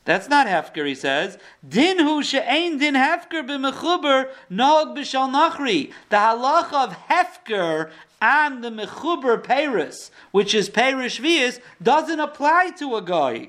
That's 0.06 0.28
not 0.28 0.46
hefker, 0.46 0.86
he 0.86 0.94
says. 0.94 1.36
Din 1.68 1.98
hu 1.98 2.22
she'ein 2.22 2.78
din 2.78 2.94
hefker 2.94 3.44
b'mechuber 3.44 4.30
nog 4.48 4.96
b'shal 4.96 5.28
nachri. 5.30 5.92
The 6.10 6.16
halacha 6.16 6.84
of 6.84 6.96
hefker 7.08 7.90
and 8.22 8.62
the 8.62 8.70
mechuber 8.70 9.42
peris, 9.42 10.10
which 10.30 10.54
is 10.54 10.68
perish 10.68 11.20
vias, 11.20 11.58
doesn't 11.82 12.20
apply 12.20 12.70
to 12.78 12.94
a 12.94 13.02
guy. 13.02 13.48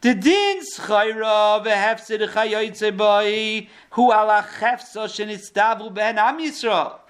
The 0.00 0.14
din 0.14 0.62
schayra 0.62 1.62
v'hefzid 1.62 2.26
chayotze 2.26 2.96
boi 2.96 3.68
hu 3.90 4.04
ala 4.10 4.48
chefsa 4.58 5.04
shenitzdavu 5.06 5.92
ben 5.92 6.16
am 6.16 6.38
Yisrael. 6.38 7.00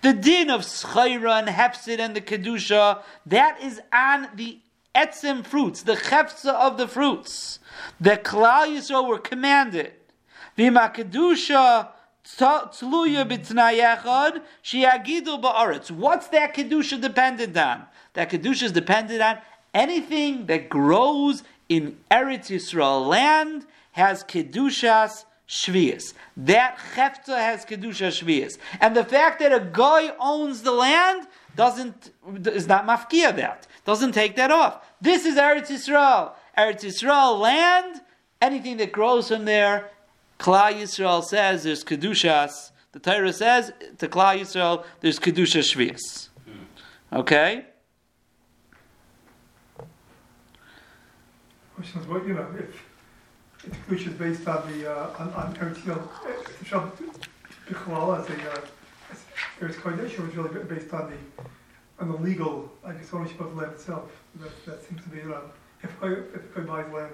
The 0.00 0.14
din 0.14 0.48
of 0.48 0.62
schayra 0.62 1.40
and 1.40 1.48
hefzid 1.48 1.98
and 1.98 2.16
the 2.16 2.22
kedusha, 2.22 3.02
that 3.26 3.60
is 3.62 3.82
on 3.92 4.28
the 4.34 4.60
etzim 4.94 5.44
fruits, 5.44 5.82
the 5.82 5.94
chefza 5.94 6.52
of 6.54 6.76
the 6.76 6.88
fruits. 6.88 7.58
The 8.00 8.16
Klal 8.16 8.68
Yisrael 8.68 9.08
were 9.08 9.18
commanded. 9.18 9.92
V'ima 10.56 10.94
kedusha 10.94 11.88
tluya 12.26 13.28
b'tnayechad 13.28 14.42
shiagidu 14.62 15.42
ba'aretz. 15.42 15.90
What's 15.90 16.28
that 16.28 16.54
kedusha 16.54 17.00
dependent 17.00 17.56
on? 17.56 17.86
That 18.14 18.30
kedusha 18.30 18.64
is 18.64 18.72
dependent 18.72 19.20
on 19.20 19.38
anything 19.72 20.46
that 20.46 20.68
grows 20.68 21.42
in 21.68 21.98
Eretz 22.10 22.50
Yisrael 22.50 23.06
land 23.06 23.66
has 23.92 24.22
kedushas 24.24 25.24
shvius. 25.48 26.14
That 26.36 26.78
chefta 26.94 27.36
has 27.36 27.64
kedusha 27.64 28.08
shvius, 28.08 28.58
and 28.80 28.96
the 28.96 29.04
fact 29.04 29.40
that 29.40 29.52
a 29.52 29.60
guy 29.60 30.14
owns 30.18 30.62
the 30.62 30.72
land 30.72 31.26
doesn't 31.56 32.10
is 32.46 32.66
not 32.66 32.86
mafkia 32.86 33.34
that. 33.36 33.66
Doesn't 33.84 34.12
take 34.12 34.36
that 34.36 34.50
off. 34.50 34.84
This 35.00 35.24
is 35.26 35.36
Eretz 35.36 35.68
Yisrael. 35.68 36.32
Eretz 36.56 36.80
Yisrael 36.80 37.38
land, 37.38 38.00
anything 38.40 38.76
that 38.78 38.92
grows 38.92 39.28
from 39.28 39.44
there, 39.44 39.90
Klal 40.38 40.74
Yisrael 40.74 41.22
says 41.22 41.64
there's 41.64 41.84
Kedushas. 41.84 42.70
The 42.92 42.98
Torah 42.98 43.32
says 43.32 43.72
to 43.98 44.08
Klal 44.08 44.38
Yisrael 44.40 44.84
there's 45.00 45.18
Kedusha 45.18 45.60
Shvius. 45.60 46.28
Okay? 47.12 47.66
Question 51.74 52.00
is, 52.00 52.06
what, 52.06 52.26
you 52.26 52.34
know, 52.34 52.46
if, 52.58 52.86
if 53.64 53.86
Kedusha 53.86 54.08
is 54.08 54.14
based 54.14 54.48
on 54.48 54.72
the, 54.72 54.90
uh, 54.90 55.10
on, 55.18 55.32
on 55.32 55.54
Eretz 55.56 55.76
Yisrael, 55.76 56.08
if 56.60 56.68
Shem 56.68 56.92
Bichlal 57.68 58.20
as 58.20 58.30
a, 58.30 58.50
uh, 58.50 58.60
as 59.10 59.24
Eretz 59.60 59.74
Kodesh, 59.74 60.18
was 60.18 60.36
really 60.36 60.64
based 60.64 60.92
on 60.92 61.10
the, 61.10 61.16
on 62.00 62.10
the 62.10 62.16
legal, 62.18 62.70
I 62.84 62.92
guess, 62.92 63.12
ownership 63.12 63.40
of 63.40 63.56
land 63.56 63.72
itself. 63.72 64.10
That, 64.36 64.66
that 64.66 64.82
seems 64.84 65.02
to 65.02 65.08
be, 65.08 65.20
around 65.20 65.50
if 65.82 65.90
I, 66.02 66.08
if 66.08 66.56
I 66.56 66.60
buys 66.60 66.92
land. 66.92 67.12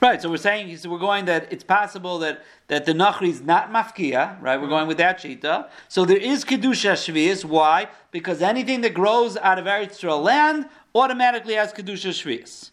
Right, 0.00 0.22
so 0.22 0.30
we're 0.30 0.36
saying, 0.36 0.76
so 0.76 0.88
we're 0.90 0.98
going 0.98 1.24
that 1.26 1.52
it's 1.52 1.64
possible 1.64 2.18
that, 2.20 2.44
that 2.68 2.86
the 2.86 2.92
Nachri 2.92 3.28
is 3.28 3.42
not 3.42 3.70
mafkia, 3.70 4.40
right? 4.40 4.60
We're 4.60 4.68
going 4.68 4.88
with 4.88 4.98
that 4.98 5.18
shita. 5.18 5.68
So 5.88 6.04
there 6.04 6.16
is 6.16 6.44
Kedusha 6.44 6.92
Shvius. 6.92 7.44
Why? 7.44 7.88
Because 8.10 8.42
anything 8.42 8.80
that 8.82 8.94
grows 8.94 9.36
out 9.36 9.58
of 9.58 9.66
Eretz 9.66 10.02
land 10.22 10.68
automatically 10.94 11.54
has 11.54 11.72
Kedusha 11.72 12.10
Shvius. 12.10 12.70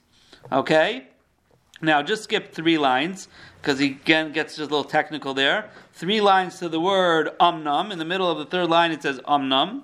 Okay? 0.52 1.08
Now, 1.82 2.02
just 2.02 2.24
skip 2.24 2.54
three 2.54 2.78
lines, 2.78 3.30
because 3.62 3.80
he 3.80 3.88
again 3.92 4.32
gets 4.34 4.58
just 4.58 4.70
a 4.70 4.76
little 4.76 4.90
technical 4.90 5.34
there. 5.34 5.70
Three 5.94 6.22
lines 6.22 6.60
to 6.60 6.70
the 6.70 6.80
word 6.80 7.30
umnam. 7.40 7.92
In 7.92 8.00
the 8.00 8.06
middle 8.06 8.30
of 8.30 8.38
the 8.38 8.46
third 8.46 8.70
line, 8.70 8.92
it 8.92 9.02
says 9.02 9.20
umnam. 9.20 9.84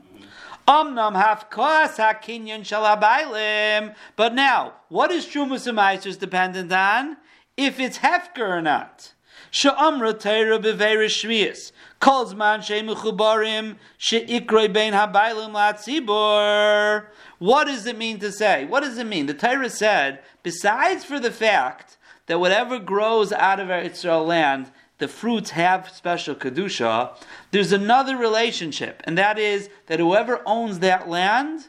Omnam 0.68 1.16
hakinyan 1.16 2.62
shalabailim. 2.62 3.96
But 4.16 4.34
now, 4.34 4.74
what 4.90 5.12
is 5.12 5.26
Trumas 5.26 5.68
and 5.68 6.20
dependent 6.20 6.72
on? 6.72 7.18
If 7.56 7.80
it's 7.80 8.00
hefker 8.00 8.50
or 8.50 8.62
not. 8.62 9.14
Sha'amra 9.52 10.14
teira 10.14 10.62
beverish. 10.62 11.72
Calls 12.00 12.36
man 12.36 12.62
she'mechubarim 12.62 13.78
she'ikroi 13.98 14.74
bein 14.74 14.94
habailim 14.94 15.54
latzibur. 15.54 17.06
What 17.40 17.68
does 17.68 17.86
it 17.86 17.98
mean 17.98 18.20
to 18.20 18.32
say? 18.32 18.66
What 18.66 18.82
does 18.82 18.98
it 18.98 19.06
mean? 19.06 19.28
The 19.28 19.34
Torah 19.34 19.70
said, 19.70 20.22
besides 20.44 21.06
for 21.06 21.20
the 21.20 21.32
fact 21.32 21.98
that 22.26 22.40
whatever 22.40 22.80
grows 22.80 23.32
out 23.32 23.60
of 23.60 23.70
our 23.70 23.80
Israel 23.80 24.26
land 24.26 24.72
the 24.98 25.08
fruits 25.08 25.52
have 25.52 25.90
special 25.90 26.36
kedusha, 26.36 27.16
there's 27.52 27.72
another 27.72 28.16
relationship, 28.16 29.02
and 29.06 29.18
that 29.18 29.38
is 29.38 29.70
that 29.88 30.00
whoever 30.00 30.42
owns 30.46 30.80
that 30.80 31.10
land 31.10 31.68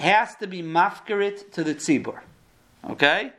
has 0.00 0.34
to 0.36 0.46
be 0.46 0.62
mafkarit 0.62 1.50
to 1.52 1.62
the 1.62 1.74
tzibur. 1.74 2.20
Okay? 2.88 3.32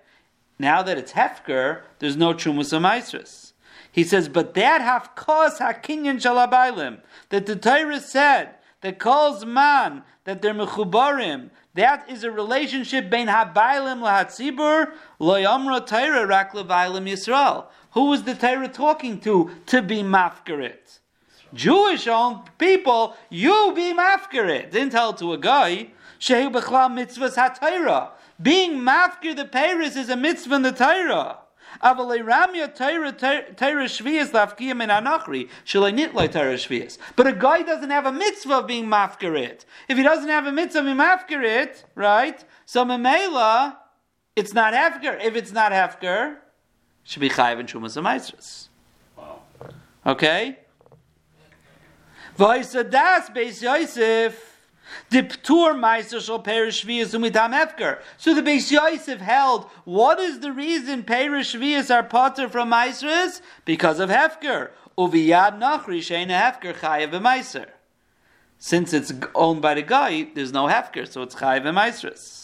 Now 0.60 0.84
that 0.84 0.98
it's 0.98 1.14
hefker, 1.14 1.82
there's 2.00 2.16
no 2.16 2.34
trumus 2.34 2.72
amaisris. 2.72 3.52
He 3.92 4.04
says, 4.04 4.30
but 4.30 4.54
that 4.54 4.82
hafkos 4.82 5.58
hakinyan 5.58 6.22
shalabailim, 6.22 7.00
that 7.30 7.46
the 7.46 7.56
Torah 7.56 8.00
said, 8.00 8.56
that 8.82 9.00
calls 9.00 9.46
man, 9.46 10.04
that 10.26 10.42
they're 10.42 10.54
mechubarim, 10.54 11.50
that 11.74 12.08
is 12.10 12.24
a 12.24 12.32
relationship 12.32 13.10
between 13.10 13.28
habaylim 13.28 14.02
lahatzibur, 14.02 14.92
loyamra 15.20 15.86
Torah 15.86 16.26
rak 16.28 16.54
Yisrael. 16.54 17.66
Who 17.94 18.06
was 18.06 18.24
the 18.24 18.34
Torah 18.34 18.68
talking 18.68 19.20
to 19.22 19.52
to 19.68 19.82
be 19.82 20.04
mafkarit? 20.04 21.00
Jewish 21.54 22.08
owned 22.08 22.58
people, 22.58 23.16
you 23.30 23.72
be 23.76 23.94
mafkarit. 23.94 24.72
Didn't 24.72 24.92
tell 24.92 25.14
to 25.14 25.34
a 25.34 25.38
guy, 25.38 25.90
shehu 26.20 26.52
b'chlal 26.52 26.90
mitzvahs 26.92 27.36
ha 27.36 28.14
Being 28.42 28.80
mafkir 28.80 29.36
the 29.36 29.46
Paris 29.46 29.96
is 29.96 30.10
a 30.10 30.16
mitzvah 30.16 30.56
in 30.56 30.64
the 30.64 30.72
Torah. 30.72 31.38
But 31.82 32.00
a 37.28 37.34
guy 37.34 37.62
doesn't 37.62 37.90
have 37.90 38.06
a 38.06 38.12
mitzvah 38.12 38.54
of 38.54 38.68
being 38.68 38.86
mafkarit. 38.86 39.66
If 39.88 39.98
he 39.98 40.04
doesn't 40.04 40.30
have 40.30 40.46
a 40.46 40.52
mitzvah 40.52 40.80
of 40.80 40.86
being 40.86 40.98
mafkarit, 40.98 41.84
right? 41.96 42.44
So 42.66 42.86
memela, 42.86 43.78
it's 44.36 44.54
not 44.54 44.74
hefker. 44.74 45.24
If 45.24 45.36
it's 45.36 45.52
not 45.52 45.72
hefker, 45.72 46.38
should 47.04 47.20
be 47.20 47.30
chayiv 47.30 47.60
and 47.60 47.70
shumas 47.70 47.98
amaisras. 48.02 48.70
Wow. 49.18 49.42
Okay. 50.06 50.58
Vaisadas 52.38 53.34
beis 53.36 53.62
Yosef. 53.62 54.52
The 55.10 55.24
ptur 55.24 55.74
meiser 55.76 56.24
shall 56.24 56.40
perish 56.40 56.86
shvius 56.86 57.14
umitam 57.14 57.54
efker. 57.54 58.00
So 58.18 58.34
the 58.34 58.42
Beis 58.42 58.72
Yosef 58.72 59.20
held, 59.20 59.66
what 59.86 60.20
is 60.20 60.40
the 60.40 60.52
reason 60.52 61.04
perish 61.04 61.56
shvius 61.56 61.94
are 61.94 62.04
potter 62.04 62.50
from 62.50 62.72
meisers? 62.72 63.42
Because 63.66 64.00
of 64.00 64.10
hefker. 64.10 64.72
Uviyad 64.98 65.60
nachri 65.60 66.00
sheina 66.00 66.40
hefker 66.40 66.76
chayav 66.76 67.12
meiser. 67.12 67.70
Since 68.60 68.94
it's 68.94 69.14
owned 69.36 69.62
by 69.62 69.74
the 69.74 69.82
guy, 69.82 70.28
there's 70.36 70.54
no 70.54 70.68
hefker, 70.68 71.08
so 71.08 71.22
it's 71.24 71.36
chayav 71.36 71.64
meisers. 71.64 72.43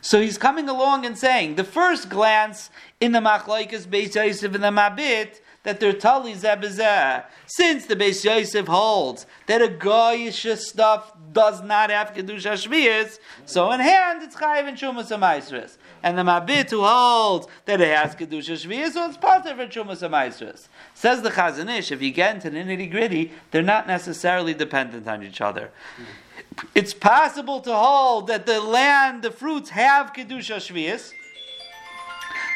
So 0.00 0.20
he's 0.20 0.38
coming 0.38 0.68
along 0.68 1.06
and 1.06 1.18
saying 1.18 1.56
the 1.56 1.64
first 1.64 2.08
glance 2.08 2.70
in 3.00 3.12
the 3.12 3.20
Machlaikas 3.20 3.86
Beis 3.86 4.14
Yosef 4.14 4.54
and 4.54 4.64
the 4.64 4.68
Mabit 4.68 5.40
that 5.64 5.80
they're 5.80 5.92
tali 5.92 6.34
zebezeh. 6.34 7.24
Since 7.46 7.86
the 7.86 7.96
Beis 7.96 8.24
Yosef 8.24 8.66
holds 8.66 9.26
that 9.46 9.60
a 9.60 9.68
goyish 9.68 10.56
stuff 10.58 11.12
does 11.32 11.62
not 11.62 11.90
have 11.90 12.14
kedusha 12.14 12.54
shviyas, 12.54 13.18
so 13.44 13.70
in 13.72 13.80
hand 13.80 14.22
it's 14.22 14.36
chayiv 14.36 14.68
and 14.68 14.78
shumas 14.78 15.08
amaisris. 15.08 15.76
And 16.02 16.16
the 16.16 16.22
Mabit 16.22 16.70
who 16.70 16.84
holds 16.84 17.48
that 17.66 17.80
it 17.80 17.94
has 17.94 18.14
kedusha 18.14 18.64
shviyas, 18.64 18.92
so 18.92 19.08
it's 19.08 19.16
part 19.16 19.44
of 19.46 19.58
shumas 19.68 20.08
amaisris. 20.08 20.68
Says 20.94 21.22
the 21.22 21.30
Chazon 21.30 21.76
Ish, 21.76 21.92
if 21.92 22.00
you 22.00 22.12
get 22.12 22.36
into 22.36 22.50
the 22.50 22.58
nitty 22.58 22.90
gritty, 22.90 23.32
they're 23.50 23.62
not 23.62 23.86
necessarily 23.86 24.54
dependent 24.54 25.06
on 25.06 25.22
each 25.22 25.40
other. 25.40 25.70
Mm-hmm 26.00 26.27
it's 26.74 26.94
possible 26.94 27.60
to 27.60 27.74
hold 27.74 28.26
that 28.28 28.46
the 28.46 28.60
land, 28.60 29.22
the 29.22 29.30
fruits 29.30 29.70
have 29.70 30.12
kedusha 30.12 30.56
shvius, 30.56 31.12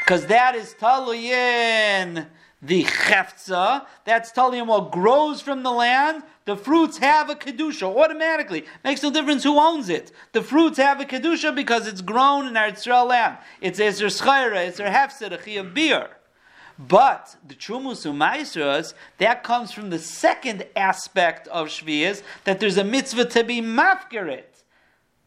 because 0.01 0.27
that 0.27 0.55
is 0.55 0.75
taluyin 0.81 2.27
the 2.61 2.85
cheftza. 2.85 3.87
That's 4.05 4.33
taluyin 4.33 4.67
what 4.67 4.93
grows 4.93 5.41
from 5.41 5.63
the 5.63 5.71
land. 5.71 6.23
The 6.45 6.57
fruits 6.57 6.99
have 6.99 7.31
a 7.31 7.35
kedusha 7.35 7.85
automatically. 7.85 8.65
Makes 8.85 9.03
no 9.03 9.11
difference 9.11 9.45
who 9.45 9.59
owns 9.59 9.89
it. 9.89 10.13
The 10.33 10.43
fruits 10.43 10.79
have 10.79 11.01
a 11.01 11.05
kedusha 11.05 11.55
because 11.55 11.87
it's 11.87 12.01
grown 12.01 12.47
in 12.47 12.57
our 12.57 12.69
Israel 12.69 13.07
land. 13.07 13.39
It's 13.61 13.79
Ezer 13.79 14.07
Schayra, 14.07 14.67
it's 14.67 14.81
Hefzeh, 14.81 15.31
a 15.31 15.57
of 15.59 15.75
beer. 15.75 16.11
But 16.79 17.37
the 17.47 17.55
Trumus 17.55 18.07
Umaisras, 18.07 18.95
that 19.19 19.43
comes 19.43 19.73
from 19.73 19.91
the 19.91 19.99
second 19.99 20.67
aspect 20.75 21.49
of 21.49 21.69
Shvias, 21.69 22.23
that 22.45 22.61
there's 22.61 22.77
a 22.77 22.85
mitzvah 22.85 23.27
to 23.27 23.45
be 23.45 23.61
mafkirit. 23.61 24.65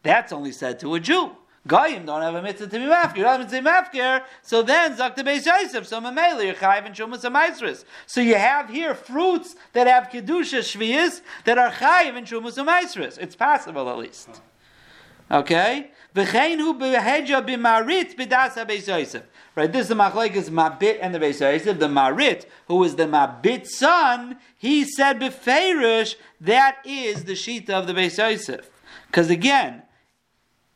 That's 0.02 0.32
only 0.32 0.52
said 0.52 0.78
to 0.80 0.94
a 0.94 1.00
Jew. 1.00 1.32
Goyim 1.66 2.06
don't 2.06 2.22
have 2.22 2.34
a 2.34 2.42
mitzvah 2.42 2.68
to 2.68 2.78
be 2.78 2.84
mafkir. 2.84 3.16
Don't 3.16 3.24
have 3.24 3.40
a 3.40 3.44
mitzvah 3.44 3.56
to 3.56 3.62
be 3.62 3.68
mafkir. 3.68 4.22
So 4.42 4.62
then, 4.62 4.96
Zakta 4.96 5.18
Beis 5.18 5.46
Yosef, 5.46 5.86
so 5.86 6.00
Mamela, 6.00 6.44
you're 6.44 6.54
chayiv 6.54 6.86
and 6.86 6.94
Trumus 6.94 7.24
Umaisras. 7.24 7.84
So 8.06 8.20
you 8.20 8.36
have 8.36 8.70
here 8.70 8.94
fruits 8.94 9.56
that 9.72 9.86
have 9.86 10.08
Kedusha 10.08 10.60
Shvias 10.60 11.22
that 11.44 11.58
are 11.58 11.70
chayiv 11.70 12.16
and 12.16 12.26
Trumus 12.26 12.56
Umaisras. 12.56 13.18
It's 13.18 13.34
possible 13.34 13.90
at 13.90 13.98
least. 13.98 14.40
Okay? 15.30 15.90
V'chein 16.16 16.58
hu 16.58 16.72
behedja 16.74 17.46
b'marit 17.46 18.16
ha-Beis 18.54 18.88
Yosef. 18.88 19.22
Right, 19.54 19.72
this 19.72 19.82
is 19.82 19.88
the 19.88 19.94
machlekes 19.94 20.50
Mabit 20.50 20.98
and 21.00 21.14
the 21.14 21.18
Beis 21.18 21.40
Yosef. 21.40 21.78
The 21.78 21.88
Marit, 21.88 22.44
who 22.68 22.84
is 22.84 22.96
the 22.96 23.04
Mabit 23.04 23.66
son, 23.66 24.38
he 24.56 24.84
said 24.84 25.18
beferish 25.18 26.16
that 26.40 26.76
is 26.84 27.24
the 27.24 27.32
shita 27.32 27.70
of 27.70 27.86
the 27.86 27.94
Beis 27.94 28.18
Yosef. 28.18 28.68
Because 29.06 29.30
again, 29.30 29.82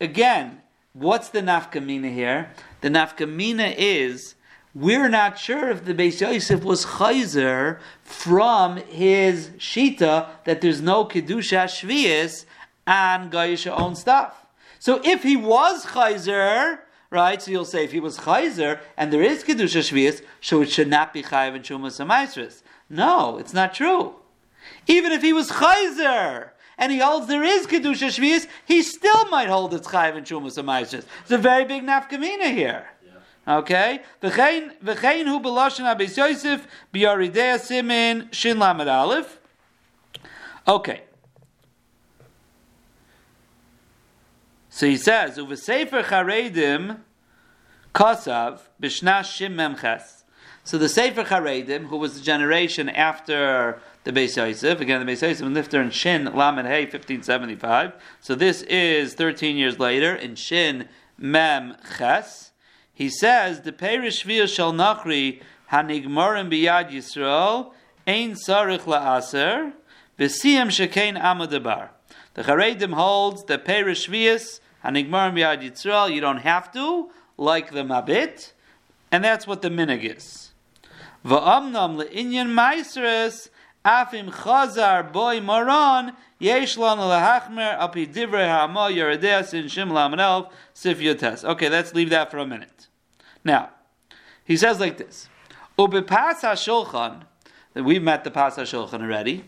again, 0.00 0.62
what's 0.94 1.28
the 1.28 1.40
nafkamina 1.40 2.12
here? 2.12 2.52
The 2.80 2.88
nafkamina 2.88 3.74
is 3.76 4.34
we're 4.74 5.08
not 5.08 5.38
sure 5.38 5.70
if 5.70 5.84
the 5.84 5.94
Beis 5.94 6.20
Yosef 6.20 6.62
was 6.62 6.86
chayzer 6.86 7.80
from 8.02 8.76
his 8.76 9.50
shita 9.58 10.26
that 10.44 10.62
there's 10.62 10.80
no 10.80 11.04
kedusha 11.04 11.64
shvius 11.64 12.46
and 12.86 13.30
Gaisha 13.30 13.78
own 13.78 13.94
stuff. 13.94 14.39
So 14.80 14.98
if 15.04 15.22
he 15.22 15.36
was 15.36 15.84
chayzer, 15.84 16.78
right? 17.10 17.40
So 17.40 17.50
you'll 17.50 17.66
say 17.66 17.84
if 17.84 17.92
he 17.92 18.00
was 18.00 18.18
chayzer 18.20 18.80
and 18.96 19.12
there 19.12 19.22
is 19.22 19.44
kedusha 19.44 19.80
shvius, 19.80 20.24
so 20.40 20.62
it 20.62 20.70
should 20.70 20.88
not 20.88 21.12
be 21.12 21.22
chayiv 21.22 21.54
and 21.54 21.62
shumas 21.62 22.04
amaisris. 22.04 22.62
No, 22.88 23.36
it's 23.36 23.52
not 23.52 23.74
true. 23.74 24.14
Even 24.86 25.12
if 25.12 25.20
he 25.20 25.34
was 25.34 25.50
chayzer 25.50 26.50
and 26.78 26.90
he 26.90 26.98
holds 26.98 27.26
there 27.26 27.44
is 27.44 27.66
kedusha 27.66 28.08
shvius, 28.08 28.46
he 28.64 28.82
still 28.82 29.28
might 29.28 29.48
hold 29.48 29.74
it's 29.74 29.86
chayiv 29.86 30.16
and 30.16 30.26
shumas 30.26 30.56
amaisris. 30.60 31.04
It's 31.20 31.30
a 31.30 31.38
very 31.38 31.66
big 31.66 31.82
nafkamina 31.82 32.50
here. 32.50 32.86
Okay, 33.46 34.00
v'chein 34.22 34.72
v'chein 34.82 35.26
hu 35.26 35.40
abis 35.40 36.16
Yosef 36.16 36.66
simin 37.62 38.30
shin 38.32 38.58
lamed 38.58 38.88
aleph. 38.88 39.40
Okay. 40.66 41.02
So 44.80 44.86
he 44.86 44.96
says, 44.96 45.36
"Uvesefer 45.36 46.02
charedim 46.04 47.00
kasav 47.94 48.60
b'shna 48.80 49.20
shim 49.20 49.54
memches." 49.54 50.22
So 50.64 50.78
the 50.78 50.88
Sefer 50.88 51.22
Charedim, 51.22 51.88
who 51.88 51.98
was 51.98 52.14
the 52.14 52.22
generation 52.22 52.88
after 52.88 53.78
the 54.04 54.10
Beis 54.10 54.38
Yosef, 54.38 54.80
again 54.80 55.04
the 55.04 55.12
Beis 55.12 55.20
Yosef 55.20 55.44
and 55.44 55.52
Lifter 55.52 55.82
in 55.82 55.90
Shin 55.90 56.24
Lamed 56.34 56.66
Hey, 56.66 56.86
fifteen 56.86 57.22
seventy 57.22 57.56
five. 57.56 57.92
So 58.22 58.34
this 58.34 58.62
is 58.62 59.12
thirteen 59.12 59.58
years 59.58 59.78
later 59.78 60.14
in 60.14 60.34
Shin 60.34 60.88
Mem 61.18 61.76
Ches. 61.98 62.52
He 62.94 63.10
says 63.10 63.60
the 63.60 63.72
Perish 63.72 64.20
Shal 64.22 64.72
Nachri 64.72 65.42
Hanigmarim 65.70 66.50
Biyad 66.50 66.90
Yisrael 66.90 67.74
Ein 68.06 68.32
Sarich 68.32 68.84
La'aser 68.84 69.74
V'Siyam 70.18 70.68
Shekein 70.68 71.20
Amadabar. 71.20 71.90
The 72.32 72.44
Charedim 72.44 72.94
holds 72.94 73.44
the 73.44 73.58
Perish 73.58 74.08
Shvius 74.84 75.08
Hanigmarim 75.08 75.34
Biyad 75.34 75.62
Yisrael. 75.62 76.12
You 76.12 76.20
don't 76.20 76.38
have 76.38 76.72
to, 76.72 77.10
like 77.36 77.72
the 77.72 77.82
Mabit, 77.82 78.52
and 79.10 79.24
that's 79.24 79.46
what 79.46 79.62
the 79.62 79.68
minig 79.68 80.16
is. 80.16 80.50
Va'amnam 81.24 82.02
le'inyan 82.02 82.48
maisres 82.48 83.48
afim 83.84 84.30
chazar 84.30 85.10
boy 85.12 85.40
moron 85.40 86.14
yesh 86.38 86.76
lanu 86.76 87.00
lehachmer 87.00 87.78
api 87.78 88.06
divrei 88.06 88.46
ha'ama 88.46 88.88
yeredeas 88.90 89.52
in 89.54 89.66
shim 89.66 89.90
lamanelv 89.90 90.50
sif 90.72 90.98
yotes. 90.98 91.44
Okay, 91.44 91.68
let's 91.68 91.94
leave 91.94 92.10
that 92.10 92.30
for 92.30 92.38
a 92.38 92.46
minute. 92.46 92.88
Now, 93.44 93.70
he 94.44 94.56
says 94.56 94.80
like 94.80 94.98
this. 94.98 95.28
Ubepas 95.78 96.40
ha'shulchan, 96.40 97.22
we've 97.74 98.02
met 98.02 98.24
the 98.24 98.30
pas 98.30 98.56
ha'shulchan 98.56 99.02
already, 99.02 99.44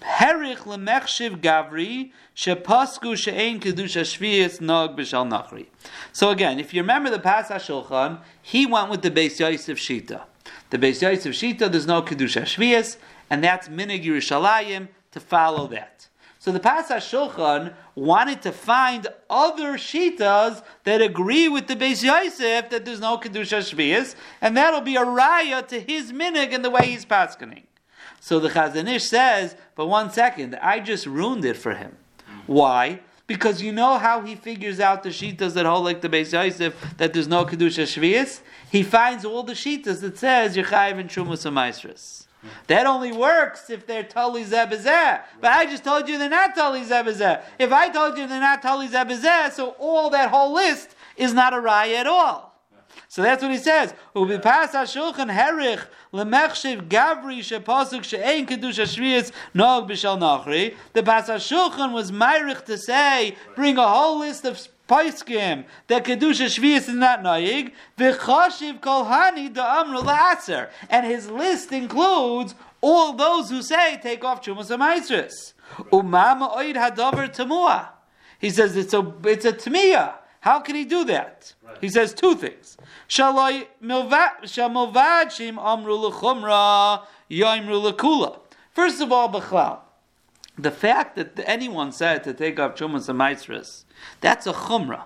Herich 0.00 0.60
lemechshiv 0.60 1.40
gavri 1.40 2.12
shepasku 2.40 3.14
she'ein 3.16 3.60
kedusha 3.60 4.00
shvius 4.00 4.62
nog 4.62 4.96
b'shal 4.96 5.28
nachri. 5.28 5.66
So 6.12 6.30
again, 6.30 6.58
if 6.58 6.72
you 6.72 6.80
remember 6.80 7.10
the 7.10 7.18
pas 7.18 7.48
ha'shulchan, 7.48 8.20
he 8.40 8.64
went 8.64 8.88
with 8.88 9.02
the 9.02 9.10
Beis 9.10 9.38
Yosef 9.38 9.78
Shita. 9.78 10.22
The 10.70 10.78
Beis 10.78 11.02
Yosef 11.02 11.34
Shita, 11.34 11.70
there's 11.70 11.86
no 11.86 12.00
kedusha 12.00 12.42
shvius, 12.42 12.96
and 13.28 13.44
that's 13.44 13.68
minig 13.68 14.06
Yerushalayim 14.06 14.88
to 15.12 15.20
follow 15.20 15.66
that. 15.66 16.08
So 16.38 16.50
the 16.50 16.60
Pas 16.60 16.88
Shulchan 16.88 17.74
wanted 17.94 18.40
to 18.42 18.52
find 18.52 19.06
other 19.28 19.74
shitas 19.74 20.62
that 20.84 21.02
agree 21.02 21.48
with 21.48 21.66
the 21.66 21.76
Beis 21.76 22.02
Yosef 22.02 22.70
that 22.70 22.86
there's 22.86 23.00
no 23.00 23.18
kedusha 23.18 23.60
shvius, 23.60 24.14
and 24.40 24.56
that'll 24.56 24.80
be 24.80 24.96
a 24.96 25.04
raya 25.04 25.66
to 25.68 25.78
his 25.78 26.12
minig 26.12 26.54
and 26.54 26.64
the 26.64 26.70
way 26.70 26.86
he's 26.86 27.04
paskening. 27.04 27.64
So 28.20 28.40
the 28.40 28.48
Chazon 28.48 28.88
Ish 28.88 29.04
says, 29.04 29.54
but 29.74 29.88
one 29.88 30.10
second, 30.10 30.54
I 30.62 30.80
just 30.80 31.04
ruined 31.04 31.44
it 31.44 31.58
for 31.58 31.74
him. 31.74 31.96
Why? 32.50 32.98
Because 33.28 33.62
you 33.62 33.70
know 33.70 33.96
how 33.96 34.22
he 34.22 34.34
figures 34.34 34.80
out 34.80 35.04
the 35.04 35.10
shitas 35.10 35.54
that 35.54 35.66
hold 35.66 35.84
like 35.84 36.00
the 36.00 36.08
Beis 36.08 36.32
Yosef 36.32 36.74
that 36.96 37.12
there's 37.12 37.28
no 37.28 37.44
kedusha 37.44 37.84
shvius. 37.84 38.40
He 38.72 38.82
finds 38.82 39.24
all 39.24 39.44
the 39.44 39.52
shitas 39.52 40.00
that 40.00 40.18
says 40.18 40.56
Yechayiv 40.56 40.98
and 40.98 41.08
Trumas 41.08 41.46
and 41.46 42.50
That 42.66 42.86
only 42.88 43.12
works 43.12 43.70
if 43.70 43.86
they're 43.86 44.02
totally 44.02 44.44
zebazeh. 44.44 45.20
But 45.40 45.52
I 45.52 45.64
just 45.66 45.84
told 45.84 46.08
you 46.08 46.18
they're 46.18 46.28
not 46.28 46.56
totally 46.56 46.82
zebazeh. 46.84 47.40
If 47.60 47.72
I 47.72 47.88
told 47.88 48.18
you 48.18 48.26
they're 48.26 48.40
not 48.40 48.62
totally 48.62 48.88
zebazeh, 48.88 49.52
so 49.52 49.76
all 49.78 50.10
that 50.10 50.30
whole 50.30 50.52
list 50.52 50.96
is 51.16 51.32
not 51.32 51.54
a 51.54 51.58
raya 51.58 51.98
at 51.98 52.08
all. 52.08 52.49
So 53.08 53.22
that's 53.22 53.42
what 53.42 53.52
he 53.52 53.58
says. 53.58 53.94
Ubipas 54.14 54.70
hashulchan 54.70 55.32
herich 55.32 55.84
lemechshiv 56.12 56.88
gavri 56.88 57.40
shepasuk 57.40 58.04
she'ein 58.04 58.46
kedusha 58.46 58.86
shviyas 58.86 59.32
nog 59.54 59.88
nachri. 59.88 60.74
The 60.92 61.02
pas 61.02 61.28
hashulchan 61.28 61.92
was 61.92 62.10
myrich 62.12 62.64
to 62.66 62.78
say, 62.78 63.36
bring 63.54 63.78
a 63.78 63.88
whole 63.88 64.20
list 64.20 64.44
of 64.44 64.58
Paiskim 64.90 65.64
that 65.86 66.04
kedusha 66.04 66.46
shvius 66.46 66.88
is 66.88 66.94
not 66.94 67.22
naig 67.22 67.72
v'chashiv 67.96 68.80
kolhani 68.80 69.52
da'amru 69.52 70.02
la'aser, 70.02 70.68
and 70.88 71.06
his 71.06 71.30
list 71.30 71.70
includes 71.70 72.56
all 72.80 73.12
those 73.12 73.50
who 73.50 73.62
say 73.62 74.00
take 74.02 74.24
off 74.24 74.42
chumas 74.42 74.68
amaisris. 74.76 75.52
Umama 75.92 76.56
oid 76.56 76.74
hadavar 76.74 77.32
tamua. 77.32 77.90
He 78.40 78.50
says 78.50 78.76
it's 78.76 78.92
a 78.92 79.14
it's 79.24 79.44
a 79.44 79.52
tamiyah. 79.52 80.14
How 80.40 80.58
can 80.58 80.74
he 80.74 80.84
do 80.84 81.04
that? 81.04 81.54
He 81.80 81.88
says 81.88 82.12
two 82.12 82.34
things. 82.34 82.76
Shaloi 83.10 83.66
milvadshim 83.82 85.58
amru 85.58 85.98
lechumra 85.98 87.02
lekula. 87.28 88.38
First 88.72 89.00
of 89.00 89.10
all, 89.10 89.28
b'chlal, 89.28 89.80
the 90.56 90.70
fact 90.70 91.16
that 91.16 91.40
anyone 91.44 91.90
said 91.90 92.22
to 92.22 92.32
take 92.32 92.60
off 92.60 92.76
chumas 92.76 93.08
and 93.08 93.18
maitris, 93.18 93.84
that's 94.20 94.46
a 94.46 94.52
chumra, 94.52 95.02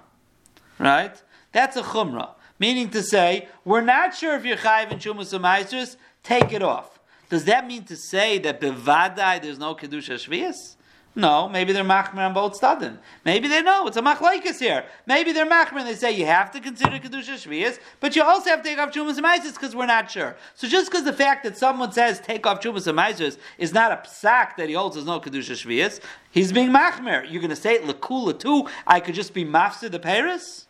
right? 0.79 1.23
That's 1.53 1.79
a 1.79 1.83
chumra, 1.83 2.35
meaning 2.59 2.91
to 2.91 3.03
say 3.03 3.49
we're 3.65 3.81
not 3.81 4.15
sure 4.15 4.35
if 4.35 4.45
you're 4.45 4.59
chayiv 4.59 4.93
in 4.93 4.99
chumas 4.99 5.33
and 5.33 5.43
maitris, 5.43 5.97
take 6.23 6.53
it 6.53 6.63
off. 6.63 7.01
Does 7.31 7.47
that 7.47 7.67
mean 7.67 7.85
to 7.85 7.97
say 7.97 8.39
that 8.41 8.61
bevadai 8.61 9.41
there's 9.41 9.59
no 9.59 9.75
kedusha 9.75 10.17
shvius? 10.17 10.77
No, 11.17 11.49
maybe 11.49 11.73
they're 11.73 11.85
machmer 11.85 12.27
on 12.27 12.35
both 12.35 12.61
stadin. 12.61 12.99
Maybe 13.25 13.47
they 13.47 13.63
know 13.63 13.87
it's 13.87 13.97
a 13.97 14.03
machlaikas 14.03 14.59
here. 14.59 14.85
Maybe 15.07 15.31
they're 15.31 15.47
machmer 15.47 15.79
and 15.79 15.87
they 15.87 15.95
say 15.95 16.11
you 16.11 16.27
have 16.27 16.51
to 16.51 16.61
consider 16.61 16.99
kedusha 16.99 17.35
shvius, 17.35 17.79
but 18.01 18.17
you 18.17 18.23
also 18.25 18.51
have 18.51 18.63
to 18.65 18.69
take 18.69 18.79
off 18.79 18.91
chumas 18.91 19.19
and 19.19 19.55
because 19.55 19.77
we're 19.77 19.87
not 19.87 20.11
sure. 20.11 20.37
So 20.57 20.67
just 20.67 20.91
because 20.91 21.05
the 21.05 21.13
fact 21.13 21.45
that 21.45 21.57
someone 21.57 21.93
says 21.93 22.19
take 22.19 22.47
off 22.47 22.61
chumas 22.61 22.89
and 22.89 23.39
is 23.59 23.73
not 23.73 23.93
a 23.93 23.97
psak 24.09 24.57
that 24.57 24.69
he 24.69 24.75
holds 24.75 24.97
as 24.97 25.05
no 25.05 25.21
kedusha 25.21 25.53
shvius, 25.53 26.01
he's 26.33 26.53
being 26.53 26.71
machmer. 26.71 27.25
You're 27.31 27.41
going 27.41 27.51
to 27.51 27.57
say 27.57 27.75
it 27.75 27.85
lekula 27.85 28.37
too. 28.37 28.69
I 28.85 28.99
could 28.99 29.15
just 29.15 29.33
be 29.33 29.45
mafsir 29.45 29.93
the 29.93 30.01
Paris. 30.01 30.67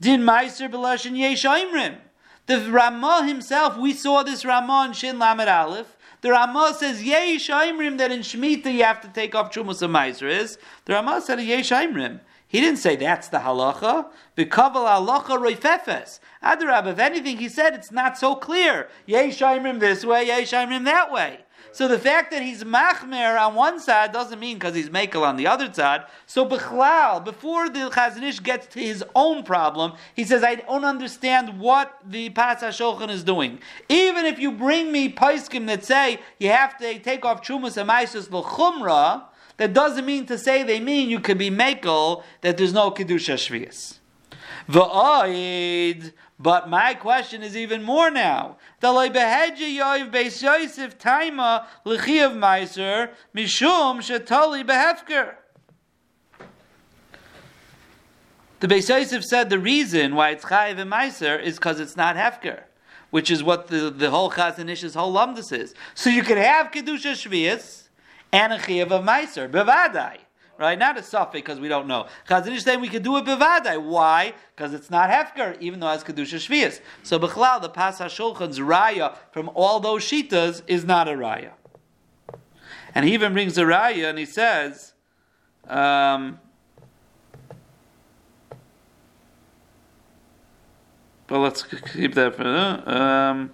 Din 0.00 0.22
meiser 0.22 0.70
b'lashin 0.70 1.16
yesh 1.16 1.44
The 2.46 2.70
Ramah 2.70 3.26
himself, 3.26 3.76
we 3.76 3.92
saw 3.92 4.24
this 4.24 4.44
Ramah 4.44 4.86
in 4.86 4.92
Shin 4.92 5.18
Lamed 5.20 5.48
Aleph. 5.48 5.96
The 6.20 6.30
Ramah 6.30 6.74
says 6.78 7.02
Yesh 7.02 7.48
Aimrim 7.48 7.98
that 7.98 8.10
in 8.10 8.20
Shemitah 8.20 8.72
you 8.72 8.82
have 8.84 9.00
to 9.02 9.08
take 9.08 9.34
off 9.34 9.52
Chumas 9.52 9.82
and 9.82 9.94
Meiseris. 9.94 10.58
The 10.84 10.94
Ramah 10.94 11.20
said 11.20 11.40
Yesh 11.40 11.70
Aimrim. 11.70 12.20
He 12.48 12.60
didn't 12.60 12.78
say 12.78 12.96
that's 12.96 13.28
the 13.28 13.38
halacha. 13.38 14.06
B'kaval 14.36 14.86
halacha 14.86 15.38
roifefes. 15.38 16.18
Adarab, 16.42 16.86
if 16.86 16.98
anything, 16.98 17.36
he 17.36 17.48
said 17.48 17.74
it's 17.74 17.92
not 17.92 18.16
so 18.18 18.34
clear. 18.34 18.88
Yesh 19.06 19.38
Aimrim 19.40 19.80
this 19.80 20.04
way, 20.04 20.26
Yesh 20.26 20.52
Aimrim 20.52 20.84
that 20.84 21.12
way. 21.12 21.40
So 21.78 21.86
the 21.86 21.96
fact 21.96 22.32
that 22.32 22.42
he's 22.42 22.64
machmer 22.64 23.40
on 23.40 23.54
one 23.54 23.78
side 23.78 24.10
doesn't 24.10 24.40
mean 24.40 24.56
because 24.58 24.74
he's 24.74 24.90
makel 24.90 25.22
on 25.22 25.36
the 25.36 25.46
other 25.46 25.72
side. 25.72 26.06
So 26.26 26.44
bichlal, 26.44 27.24
before 27.24 27.68
the 27.68 27.88
Chazon 27.88 28.24
Ish 28.24 28.40
gets 28.40 28.66
to 28.74 28.80
his 28.80 29.04
own 29.14 29.44
problem, 29.44 29.92
he 30.16 30.24
says, 30.24 30.42
I 30.42 30.56
don't 30.56 30.84
understand 30.84 31.60
what 31.60 32.00
the 32.04 32.30
Pas 32.30 32.62
HaShulchan 32.62 33.10
is 33.10 33.22
doing. 33.22 33.60
Even 33.88 34.26
if 34.26 34.40
you 34.40 34.50
bring 34.50 34.90
me 34.90 35.08
paiskim 35.08 35.68
that 35.68 35.84
say 35.84 36.18
you 36.40 36.48
have 36.48 36.76
to 36.78 36.98
take 36.98 37.24
off 37.24 37.46
chumas 37.46 37.76
and 37.76 37.88
maisus 37.88 38.28
l'chumra, 38.28 39.26
that 39.58 39.72
doesn't 39.72 40.04
mean 40.04 40.26
to 40.26 40.36
say 40.36 40.64
they 40.64 40.80
mean 40.80 41.08
you 41.08 41.20
can 41.20 41.38
be 41.38 41.48
makel 41.48 42.24
that 42.40 42.56
there's 42.56 42.72
no 42.72 42.90
kedusha 42.90 43.36
shvius. 43.36 43.98
V'oid, 44.68 46.12
but 46.38 46.68
my 46.68 46.94
question 46.94 47.42
is 47.42 47.56
even 47.56 47.82
more 47.82 48.10
now. 48.10 48.58
The 48.80 48.88
beis 58.66 58.88
Yosef 58.88 59.24
said 59.24 59.50
the 59.50 59.58
reason 59.58 60.14
why 60.14 60.30
it's 60.30 60.44
chayiv 60.44 60.78
and 60.78 60.90
meiser 60.90 61.42
is 61.42 61.56
because 61.56 61.80
it's 61.80 61.96
not 61.96 62.16
hefker, 62.16 62.62
which 63.10 63.30
is 63.30 63.42
what 63.42 63.66
the, 63.68 63.90
the 63.90 64.10
whole 64.10 64.30
Chazon 64.30 64.68
Ish's 64.68 64.94
whole 64.94 65.12
lumdus 65.12 65.52
is. 65.52 65.74
So 65.94 66.10
you 66.10 66.22
could 66.22 66.38
have 66.38 66.70
kedusha 66.70 67.14
shvius 67.14 67.88
and 68.32 68.52
a 68.52 68.58
chayiv 68.58 68.90
of 68.90 69.04
meiser 69.04 69.48
bevadai 69.50 70.18
right? 70.58 70.78
Not 70.78 70.98
a 70.98 71.02
suffix 71.02 71.42
because 71.42 71.60
we 71.60 71.68
don't 71.68 71.86
know. 71.86 72.06
Chazon 72.28 72.48
Ish 72.48 72.64
saying 72.64 72.80
we 72.80 72.88
could 72.88 73.02
do 73.02 73.16
it 73.16 73.24
bevadai. 73.24 73.80
Why? 73.82 74.34
Because 74.54 74.74
it's 74.74 74.90
not 74.90 75.08
hefker, 75.08 75.58
even 75.60 75.80
though 75.80 75.90
it's 75.92 76.04
kedusha 76.04 76.36
shvius. 76.36 76.80
So 77.02 77.18
b'chlal 77.18 77.62
the 77.62 77.68
pas 77.68 77.98
hashulchan's 77.98 78.58
raya 78.58 79.14
from 79.30 79.50
all 79.54 79.80
those 79.80 80.02
shitas 80.02 80.62
is 80.66 80.84
not 80.84 81.08
a 81.08 81.12
raya. 81.12 81.52
And 82.94 83.06
he 83.06 83.14
even 83.14 83.32
brings 83.32 83.56
a 83.56 83.62
raya 83.62 84.10
and 84.10 84.18
he 84.18 84.26
says. 84.26 84.94
Um, 85.68 86.40
but 91.26 91.38
let's 91.38 91.62
keep 91.62 92.14
that 92.14 92.34
for. 92.34 92.44
Um, 92.44 93.50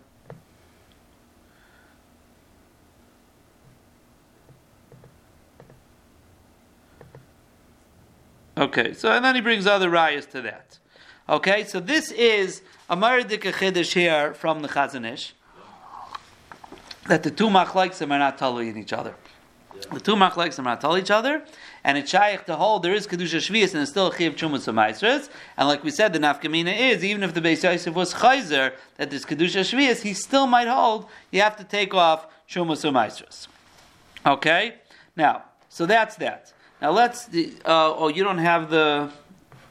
Okay, 8.57 8.95
so 8.95 9.11
and 9.11 9.25
then 9.25 9.35
he 9.35 9.41
brings 9.41 9.67
other 9.67 9.91
rayas 9.91 10.31
to 10.31 10.41
that. 10.43 10.79
Okay, 11.29 11.65
so 11.65 11.81
this 11.81 12.13
is 12.13 12.63
a 12.89 12.97
Maridik 12.97 13.43
Chiddush 13.43 13.95
here 13.95 14.33
from 14.35 14.63
the 14.63 14.69
Chazon 14.69 15.11
Ish 15.11 15.35
that 17.09 17.23
the 17.23 17.31
two 17.31 17.49
machlaiks 17.49 18.01
are 18.01 18.07
not 18.07 18.39
totally 18.39 18.69
in 18.69 18.77
each 18.77 18.93
other. 18.93 19.15
The 19.93 20.01
two 20.01 20.15
machlekes 20.15 20.59
are 20.59 20.63
not 20.63 20.81
tell 20.81 20.97
each 20.97 21.11
other, 21.11 21.43
and 21.83 21.99
it's 21.99 22.11
shaykh 22.11 22.47
to 22.47 22.57
hold 22.57 22.85
there 22.85 22.95
is 22.95 23.07
kedusha 23.07 23.39
shvius 23.39 23.75
and 23.75 23.83
it's 23.83 23.91
still 23.91 24.11
chiv 24.13 24.37
chumas 24.37 24.69
of 24.69 25.29
And 25.59 25.69
like 25.69 25.83
we 25.83 25.91
said, 25.91 26.13
the 26.13 26.21
nafkamina 26.21 26.79
is 26.79 27.05
even 27.05 27.23
if 27.23 27.35
the 27.35 27.41
Beis 27.41 27.63
Yosef 27.65 27.93
was 27.93 28.15
chayzer 28.15 28.73
that 28.97 29.11
there's 29.11 29.27
kedusha 29.27 29.61
shvius, 29.61 30.01
he 30.03 30.15
still 30.15 30.47
might 30.47 30.69
hold. 30.69 31.07
You 31.33 31.43
have 31.43 31.57
to 31.57 31.65
take 31.65 31.93
off 31.93 32.29
chumas 32.49 32.85
of 32.85 33.45
Okay, 34.25 34.75
now 35.17 35.43
so 35.69 35.85
that's 35.87 36.17
that. 36.17 36.54
Now 36.85 36.91
let's. 36.91 37.29
Uh, 37.29 37.95
oh, 37.97 38.09
you 38.09 38.23
don't 38.23 38.37
have 38.37 38.69
the. 38.69 39.09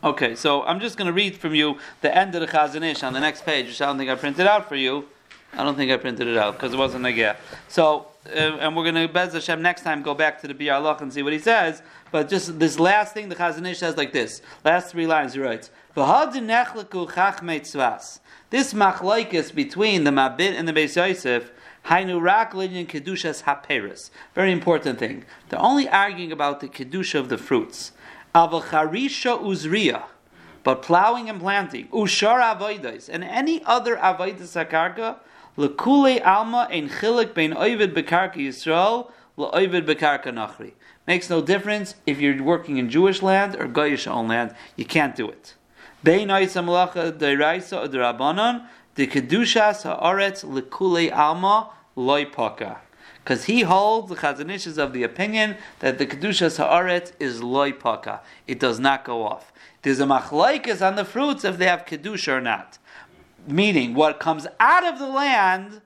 Okay, 0.04 0.34
so 0.34 0.64
I'm 0.64 0.80
just 0.80 0.98
going 0.98 1.06
to 1.06 1.14
read 1.14 1.38
from 1.38 1.54
you 1.54 1.78
the 2.02 2.18
end 2.18 2.34
of 2.34 2.42
the 2.42 2.48
Chazon 2.48 2.82
Ish 2.82 3.04
on 3.04 3.14
the 3.14 3.20
next 3.20 3.46
page, 3.46 3.68
which 3.68 3.80
I 3.84 3.86
don't 3.86 4.00
think 4.00 4.10
I 4.10 4.16
printed 4.16 4.48
out 4.48 4.68
for 4.68 4.76
you. 4.76 5.06
I 5.54 5.64
don't 5.64 5.76
think 5.76 5.92
I 5.92 5.98
printed 5.98 6.28
it 6.28 6.38
out 6.38 6.56
because 6.56 6.74
it 6.74 6.78
wasn't 6.78 7.06
a 7.06 7.12
yeah. 7.12 7.36
So, 7.68 8.08
uh, 8.26 8.58
and 8.58 8.76
we're 8.76 8.92
going 8.92 8.96
to 8.96 9.08
Bez 9.08 9.34
Hashem 9.34 9.62
next 9.62 9.84
time 9.84 10.02
go 10.02 10.16
back 10.16 10.42
to 10.42 10.48
the 10.48 10.56
Biur 10.56 10.82
Halacha 10.82 11.02
and 11.02 11.14
see 11.14 11.22
what 11.22 11.34
he 11.34 11.38
says. 11.38 11.84
But 12.12 12.30
just 12.30 12.58
this 12.58 12.80
last 12.80 13.14
thing, 13.14 13.30
the 13.30 13.36
Chazon 13.36 13.70
Ish 13.70 13.78
says 13.78 13.96
like 13.96 14.12
this. 14.12 14.42
Last 14.66 14.90
three 14.90 15.06
lines, 15.06 15.36
he 15.36 15.40
writes: 15.40 15.70
This 15.94 16.04
machlaikis 18.74 19.54
between 19.54 20.04
the 20.04 20.10
Mabit 20.10 20.58
and 20.58 20.68
the 20.68 20.74
Beis 20.74 20.96
Yosef. 20.96 21.52
Hainu 21.86 22.22
rak 22.22 22.54
kedushas 22.54 23.44
haperis. 23.44 24.10
Very 24.34 24.52
important 24.52 25.00
thing. 25.00 25.26
They're 25.50 25.60
only 25.60 25.90
arguing 25.90 26.32
about 26.32 26.60
the 26.62 26.70
kedusha 26.70 27.20
of 27.20 27.30
the 27.30 27.38
fruits. 27.38 27.92
Avacharisha 28.34 29.40
uzriya, 29.42 30.04
but 30.64 30.82
plowing 30.82 31.30
and 31.30 31.42
planting, 31.42 31.88
ushar 31.90 32.40
avoidas, 32.40 33.10
and 33.10 33.24
any 33.24 33.62
other 33.66 33.98
avoidas 33.98 34.56
akarka, 34.56 35.18
lekule 35.58 36.26
alma 36.26 36.68
ein 36.72 36.90
chilik 36.90 37.34
bein 37.34 37.54
oivid 37.54 37.94
bekarka 37.94 38.38
Yisrael, 38.38 39.12
leoivid 39.38 39.86
bekarka 39.86 40.28
nachri. 40.28 40.72
Makes 41.06 41.30
no 41.30 41.42
difference 41.42 41.96
if 42.08 42.20
you're 42.20 42.42
working 42.42 42.78
in 42.78 42.90
Jewish 42.90 43.22
land 43.22 43.56
or 43.56 43.68
Goyish 43.68 44.08
owned 44.08 44.30
land, 44.30 44.56
you 44.78 44.86
can't 44.86 45.16
do 45.16 45.30
it. 45.30 45.56
Bein 46.02 46.30
oisam 46.30 46.68
lacha 46.68 47.12
deiraisa 47.12 47.84
or 47.84 47.88
de 48.96 49.08
kedushas 49.08 49.84
haaretz 49.84 50.44
lekule 50.44 51.12
alma 51.12 51.70
loy 51.96 52.26
poka 52.26 52.78
because 53.24 53.46
he 53.46 53.62
holds 53.62 54.10
the 54.10 54.16
Chazon 54.16 54.52
Ish 54.52 54.68
is 54.68 54.78
of 54.78 54.92
the 54.92 55.04
opinion 55.04 55.56
that 55.80 55.98
the 55.98 56.06
kedushas 56.06 56.60
haaretz 56.60 57.14
is 57.20 57.42
loy 57.42 57.72
paka. 57.72 58.22
It 58.48 58.60
does 58.60 58.80
not 58.80 59.06
go 59.06 59.24
off. 59.24 59.54
There's 59.82 60.02
a 60.02 60.06
machlaikas 60.06 60.86
on 60.86 60.98
the 60.98 61.06
fruits 61.06 61.46
if 61.46 61.58
they 61.58 61.66
have 61.66 61.86
kedusha 61.86 62.34
or 62.34 62.42
not. 62.42 62.78
Meaning, 63.48 63.94
what 63.94 64.20
comes 64.20 64.46
out 64.60 64.86
of 64.86 65.00
the 65.00 65.08
land, 65.08 65.82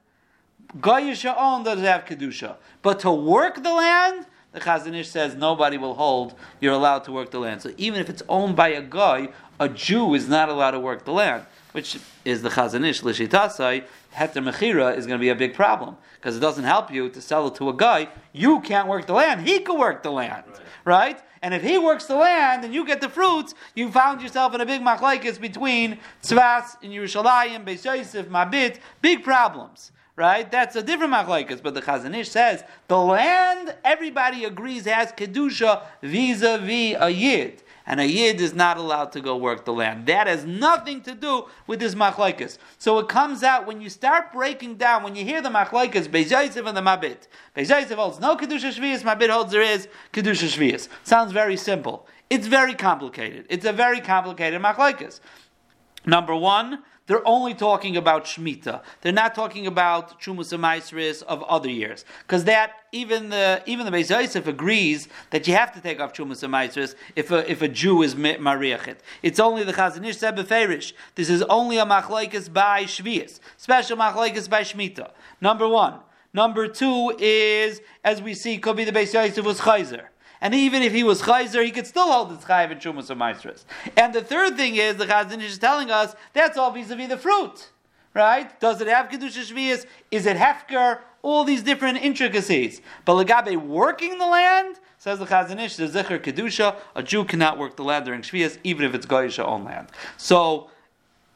goyisha 0.80 1.36
own 1.38 1.64
doesn't 1.64 1.86
have 1.86 2.06
kedusha, 2.06 2.56
but 2.82 3.00
to 3.02 3.12
work 3.12 3.62
the 3.62 3.74
land. 3.74 4.26
The 4.54 4.60
Chazon 4.62 4.96
Ish 4.96 5.10
says 5.10 5.36
nobody 5.36 5.78
will 5.78 5.94
hold. 5.94 6.34
You're 6.60 6.74
allowed 6.74 7.04
to 7.04 7.12
work 7.12 7.30
the 7.30 7.40
land. 7.40 7.62
So 7.62 7.72
even 7.78 8.00
if 8.00 8.10
it's 8.10 8.24
owned 8.28 8.56
by 8.56 8.70
a 8.70 8.82
guy, 8.82 9.30
a 9.60 9.70
Jew 9.70 10.16
is 10.16 10.28
not 10.28 10.50
allowed 10.50 10.72
to 10.72 10.80
work 10.80 11.06
the 11.06 11.12
land, 11.12 11.46
which 11.72 11.98
is 12.26 12.42
the 12.42 12.50
Chazon 12.50 12.86
Ish 12.86 13.04
l'shitasai 13.04 13.84
heter 14.16 14.44
mechira 14.44 14.98
is 14.98 15.06
going 15.06 15.20
to 15.20 15.22
be 15.22 15.30
a 15.30 15.36
big 15.36 15.54
problem 15.54 15.98
because 16.16 16.36
it 16.38 16.40
doesn't 16.40 16.64
help 16.64 16.92
you 16.92 17.10
to 17.10 17.22
sell 17.22 17.48
it 17.48 17.56
to 17.56 17.70
a 17.70 17.74
guy. 17.74 18.10
You 18.34 18.62
can't 18.62 18.88
work 18.88 19.06
the 19.06 19.14
land; 19.14 19.48
he 19.48 19.60
can 19.60 19.78
work 19.78 20.04
the 20.04 20.12
land, 20.12 20.46
right? 20.48 20.62
right? 20.86 21.22
And 21.42 21.54
if 21.54 21.62
he 21.62 21.78
works 21.78 22.06
the 22.06 22.16
land 22.16 22.66
and 22.66 22.74
you 22.74 22.86
get 22.86 23.02
the 23.02 23.10
fruits, 23.10 23.54
you 23.76 23.92
found 23.92 24.22
yourself 24.22 24.56
in 24.56 24.62
a 24.62 24.66
big 24.66 24.82
machlekes 24.82 25.40
between 25.40 26.00
Tzvas 26.24 26.82
and 26.82 26.92
Yerushalayim, 26.92 27.64
Beis 27.66 27.86
Yosef, 27.86 28.28
Mabit, 28.28 28.80
big 29.02 29.24
problems. 29.24 29.92
Right? 30.16 30.50
That's 30.50 30.76
a 30.76 30.82
different 30.82 31.14
machlekes, 31.14 31.62
but 31.62 31.76
the 31.76 31.82
Chazon 31.82 32.18
Ish 32.18 32.30
says 32.30 32.64
the 32.88 32.98
land 32.98 33.76
everybody 33.86 34.46
agrees 34.46 34.86
has 34.86 35.12
kedusha 35.12 35.84
vis-a-vis 36.02 36.98
a 37.00 37.10
yid 37.12 37.62
and 37.88 38.02
a 38.02 38.06
yid 38.06 38.42
is 38.42 38.54
not 38.54 38.78
allowed 38.78 39.14
to 39.14 39.22
go 39.22 39.38
work 39.38 39.64
the 39.64 39.74
land. 39.74 40.06
That 40.06 40.28
has 40.28 40.46
nothing 40.46 41.02
to 41.04 41.16
do 41.16 41.48
with 41.66 41.80
this 41.80 41.96
machlaikas. 41.96 42.58
So 42.78 43.00
it 43.00 43.08
comes 43.08 43.42
out 43.44 43.66
when 43.66 43.80
you 43.80 43.90
start 43.90 44.34
breaking 44.34 44.76
down, 44.76 45.04
when 45.04 45.16
you 45.16 45.24
hear 45.24 45.42
the 45.42 45.50
machlaikas, 45.50 46.12
Yosef 46.30 46.66
and 46.66 46.76
the 46.76 46.82
Mabit. 46.82 47.28
Yosef 47.56 47.98
holds 47.98 48.20
no 48.20 48.36
kedusha 48.36 48.78
shvius, 48.78 49.02
Mabit 49.04 49.30
holds 49.30 49.54
there 49.54 49.62
is 49.62 49.88
kedusha 50.12 50.48
shvius. 50.48 50.90
Sounds 51.04 51.32
very 51.32 51.56
simple. 51.56 52.06
It's 52.30 52.46
very 52.46 52.74
complicated. 52.74 53.46
It's 53.50 53.66
a 53.66 53.72
very 53.72 54.02
complicated 54.02 54.62
machlaikas. 54.62 55.22
Number 56.06 56.36
one, 56.36 56.84
they're 57.08 57.26
only 57.26 57.54
talking 57.54 57.96
about 57.96 58.26
Shemitah. 58.26 58.82
They're 59.02 59.14
not 59.14 59.34
talking 59.34 59.66
about 59.66 60.22
Chumus 60.22 60.52
and 60.52 61.24
of 61.24 61.42
other 61.44 61.70
years. 61.70 62.04
Because 62.22 62.44
that, 62.44 62.74
even 62.92 63.30
the 63.30 63.64
even 63.66 63.86
the 63.86 63.92
Beis 63.92 64.10
Yosef 64.10 64.46
agrees 64.46 65.08
that 65.32 65.48
you 65.48 65.54
have 65.54 65.74
to 65.74 65.82
take 65.82 66.00
off 66.02 66.14
Chumus 66.14 66.44
and 66.44 66.96
if 67.16 67.32
a, 67.32 67.50
if 67.50 67.62
a 67.62 67.68
Jew 67.70 68.02
is 68.02 68.16
Mariachit. 68.16 68.98
It's 69.24 69.40
only 69.40 69.64
the 69.64 69.74
Chazon 69.74 70.06
Ish 70.06 70.18
Sebeferish. 70.18 70.94
This 71.16 71.30
is 71.30 71.42
only 71.44 71.78
a 71.78 71.86
Machlaikis 71.86 72.52
by 72.52 72.84
Shvias. 72.84 73.40
Special 73.56 73.98
Machlaikis 73.98 74.50
by 74.50 74.62
Shemitah. 74.62 75.12
Number 75.42 75.68
one. 75.68 76.00
Number 76.34 76.68
two 76.68 77.16
is, 77.18 77.82
as 78.04 78.22
we 78.22 78.34
see, 78.34 78.58
could 78.58 78.76
be 78.76 78.84
the 78.84 78.92
Beis 78.92 79.14
Yosef 79.14 79.44
was 79.46 79.62
Chayzer. 79.62 80.08
And 80.42 80.54
even 80.54 80.82
if 80.84 80.94
he 80.94 81.04
was 81.04 81.22
chayzer, 81.22 81.66
he 81.66 81.72
could 81.72 81.88
still 81.88 82.12
hold 82.12 82.32
his 82.32 82.40
chayiv 82.40 82.72
and 82.72 82.80
shumas 82.80 83.10
of 83.10 83.18
maestros. 83.18 83.66
And 83.96 84.14
the 84.14 84.22
third 84.22 84.56
thing 84.56 84.76
is 84.76 84.96
the 84.98 85.06
Chazon 85.06 85.40
Ish 85.40 85.52
is 85.52 85.58
telling 85.58 85.90
us 85.90 86.16
that's 86.34 86.58
all 86.58 86.72
vis-a-vis 86.72 87.10
the 87.10 87.18
fruit, 87.18 87.70
right? 88.14 88.60
Does 88.60 88.80
it 88.82 88.88
have 88.88 89.10
kedusha 89.10 89.52
shvius? 89.52 89.86
Is 90.12 90.26
it 90.26 90.38
hefker? 90.38 91.00
All 91.24 91.44
these 91.44 91.64
different 91.64 91.98
intricacies. 91.98 92.82
But 93.04 93.26
legabe 93.26 93.58
working 93.58 94.18
the 94.18 94.28
land 94.28 94.78
says 94.98 95.20
the 95.20 95.26
Chazon 95.26 95.60
Ish, 95.60 95.76
the 95.76 95.88
zikr 95.88 96.20
kedusha, 96.20 96.76
a 96.96 97.04
Jew 97.04 97.26
cannot 97.26 97.58
work 97.58 97.76
the 97.76 97.84
land 97.84 98.06
during 98.06 98.22
shvius, 98.22 98.58
even 98.64 98.86
if 98.86 98.94
it's 98.94 99.06
goyisha 99.06 99.46
on 99.48 99.66
land. 99.66 99.88
So. 100.18 100.70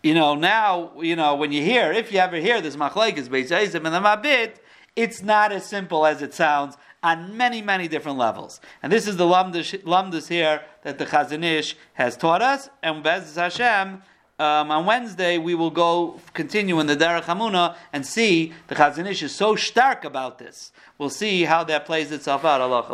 You 0.04 0.16
know, 0.16 0.34
now, 0.34 0.94
you 1.00 1.16
know, 1.16 1.36
when 1.36 1.52
you 1.52 1.62
hear, 1.62 1.92
if 1.92 2.12
you 2.12 2.18
ever 2.18 2.38
hear 2.38 2.60
this 2.60 2.76
machlaik 2.76 3.18
is 3.18 3.30
Beis 3.30 3.76
and 3.76 3.86
the 3.86 3.90
Mabit, 3.92 4.54
it's 4.96 5.22
not 5.22 5.52
as 5.52 5.64
simple 5.64 6.08
as 6.08 6.24
it 6.24 6.34
sounds 6.34 6.76
on 7.04 7.36
many, 7.36 7.62
many 7.62 7.88
different 7.88 8.18
levels. 8.18 8.62
And 8.84 8.92
this 8.92 9.08
is 9.08 9.18
the 9.18 9.26
lamdas, 9.26 10.28
here 10.28 10.62
that 10.84 10.98
the 10.98 11.06
Chazon 11.06 11.44
Ish 11.44 11.76
has 11.94 12.16
taught 12.16 12.42
us. 12.42 12.70
And 12.84 13.04
Bez 13.04 13.36
Hashem, 13.36 14.02
um, 14.40 14.72
on 14.72 14.86
Wednesday 14.86 15.38
we 15.38 15.56
will 15.56 15.72
go 15.72 16.20
continue 16.34 16.80
in 16.80 16.88
the 16.88 16.96
Derech 16.96 17.24
Emunah 17.24 17.76
and 17.94 18.06
see 18.06 18.54
the 18.68 18.76
Chazon 18.76 19.10
Ish 19.10 19.24
is 19.24 19.36
so 19.36 19.56
stark 19.56 20.04
about 20.04 20.38
this. 20.38 20.72
We'll 20.98 21.10
see 21.10 21.44
how 21.44 21.64
that 21.66 21.86
plays 21.86 22.12
itself 22.12 22.46
out. 22.46 22.62
Allah 22.62 22.86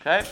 Okay. 0.00 0.28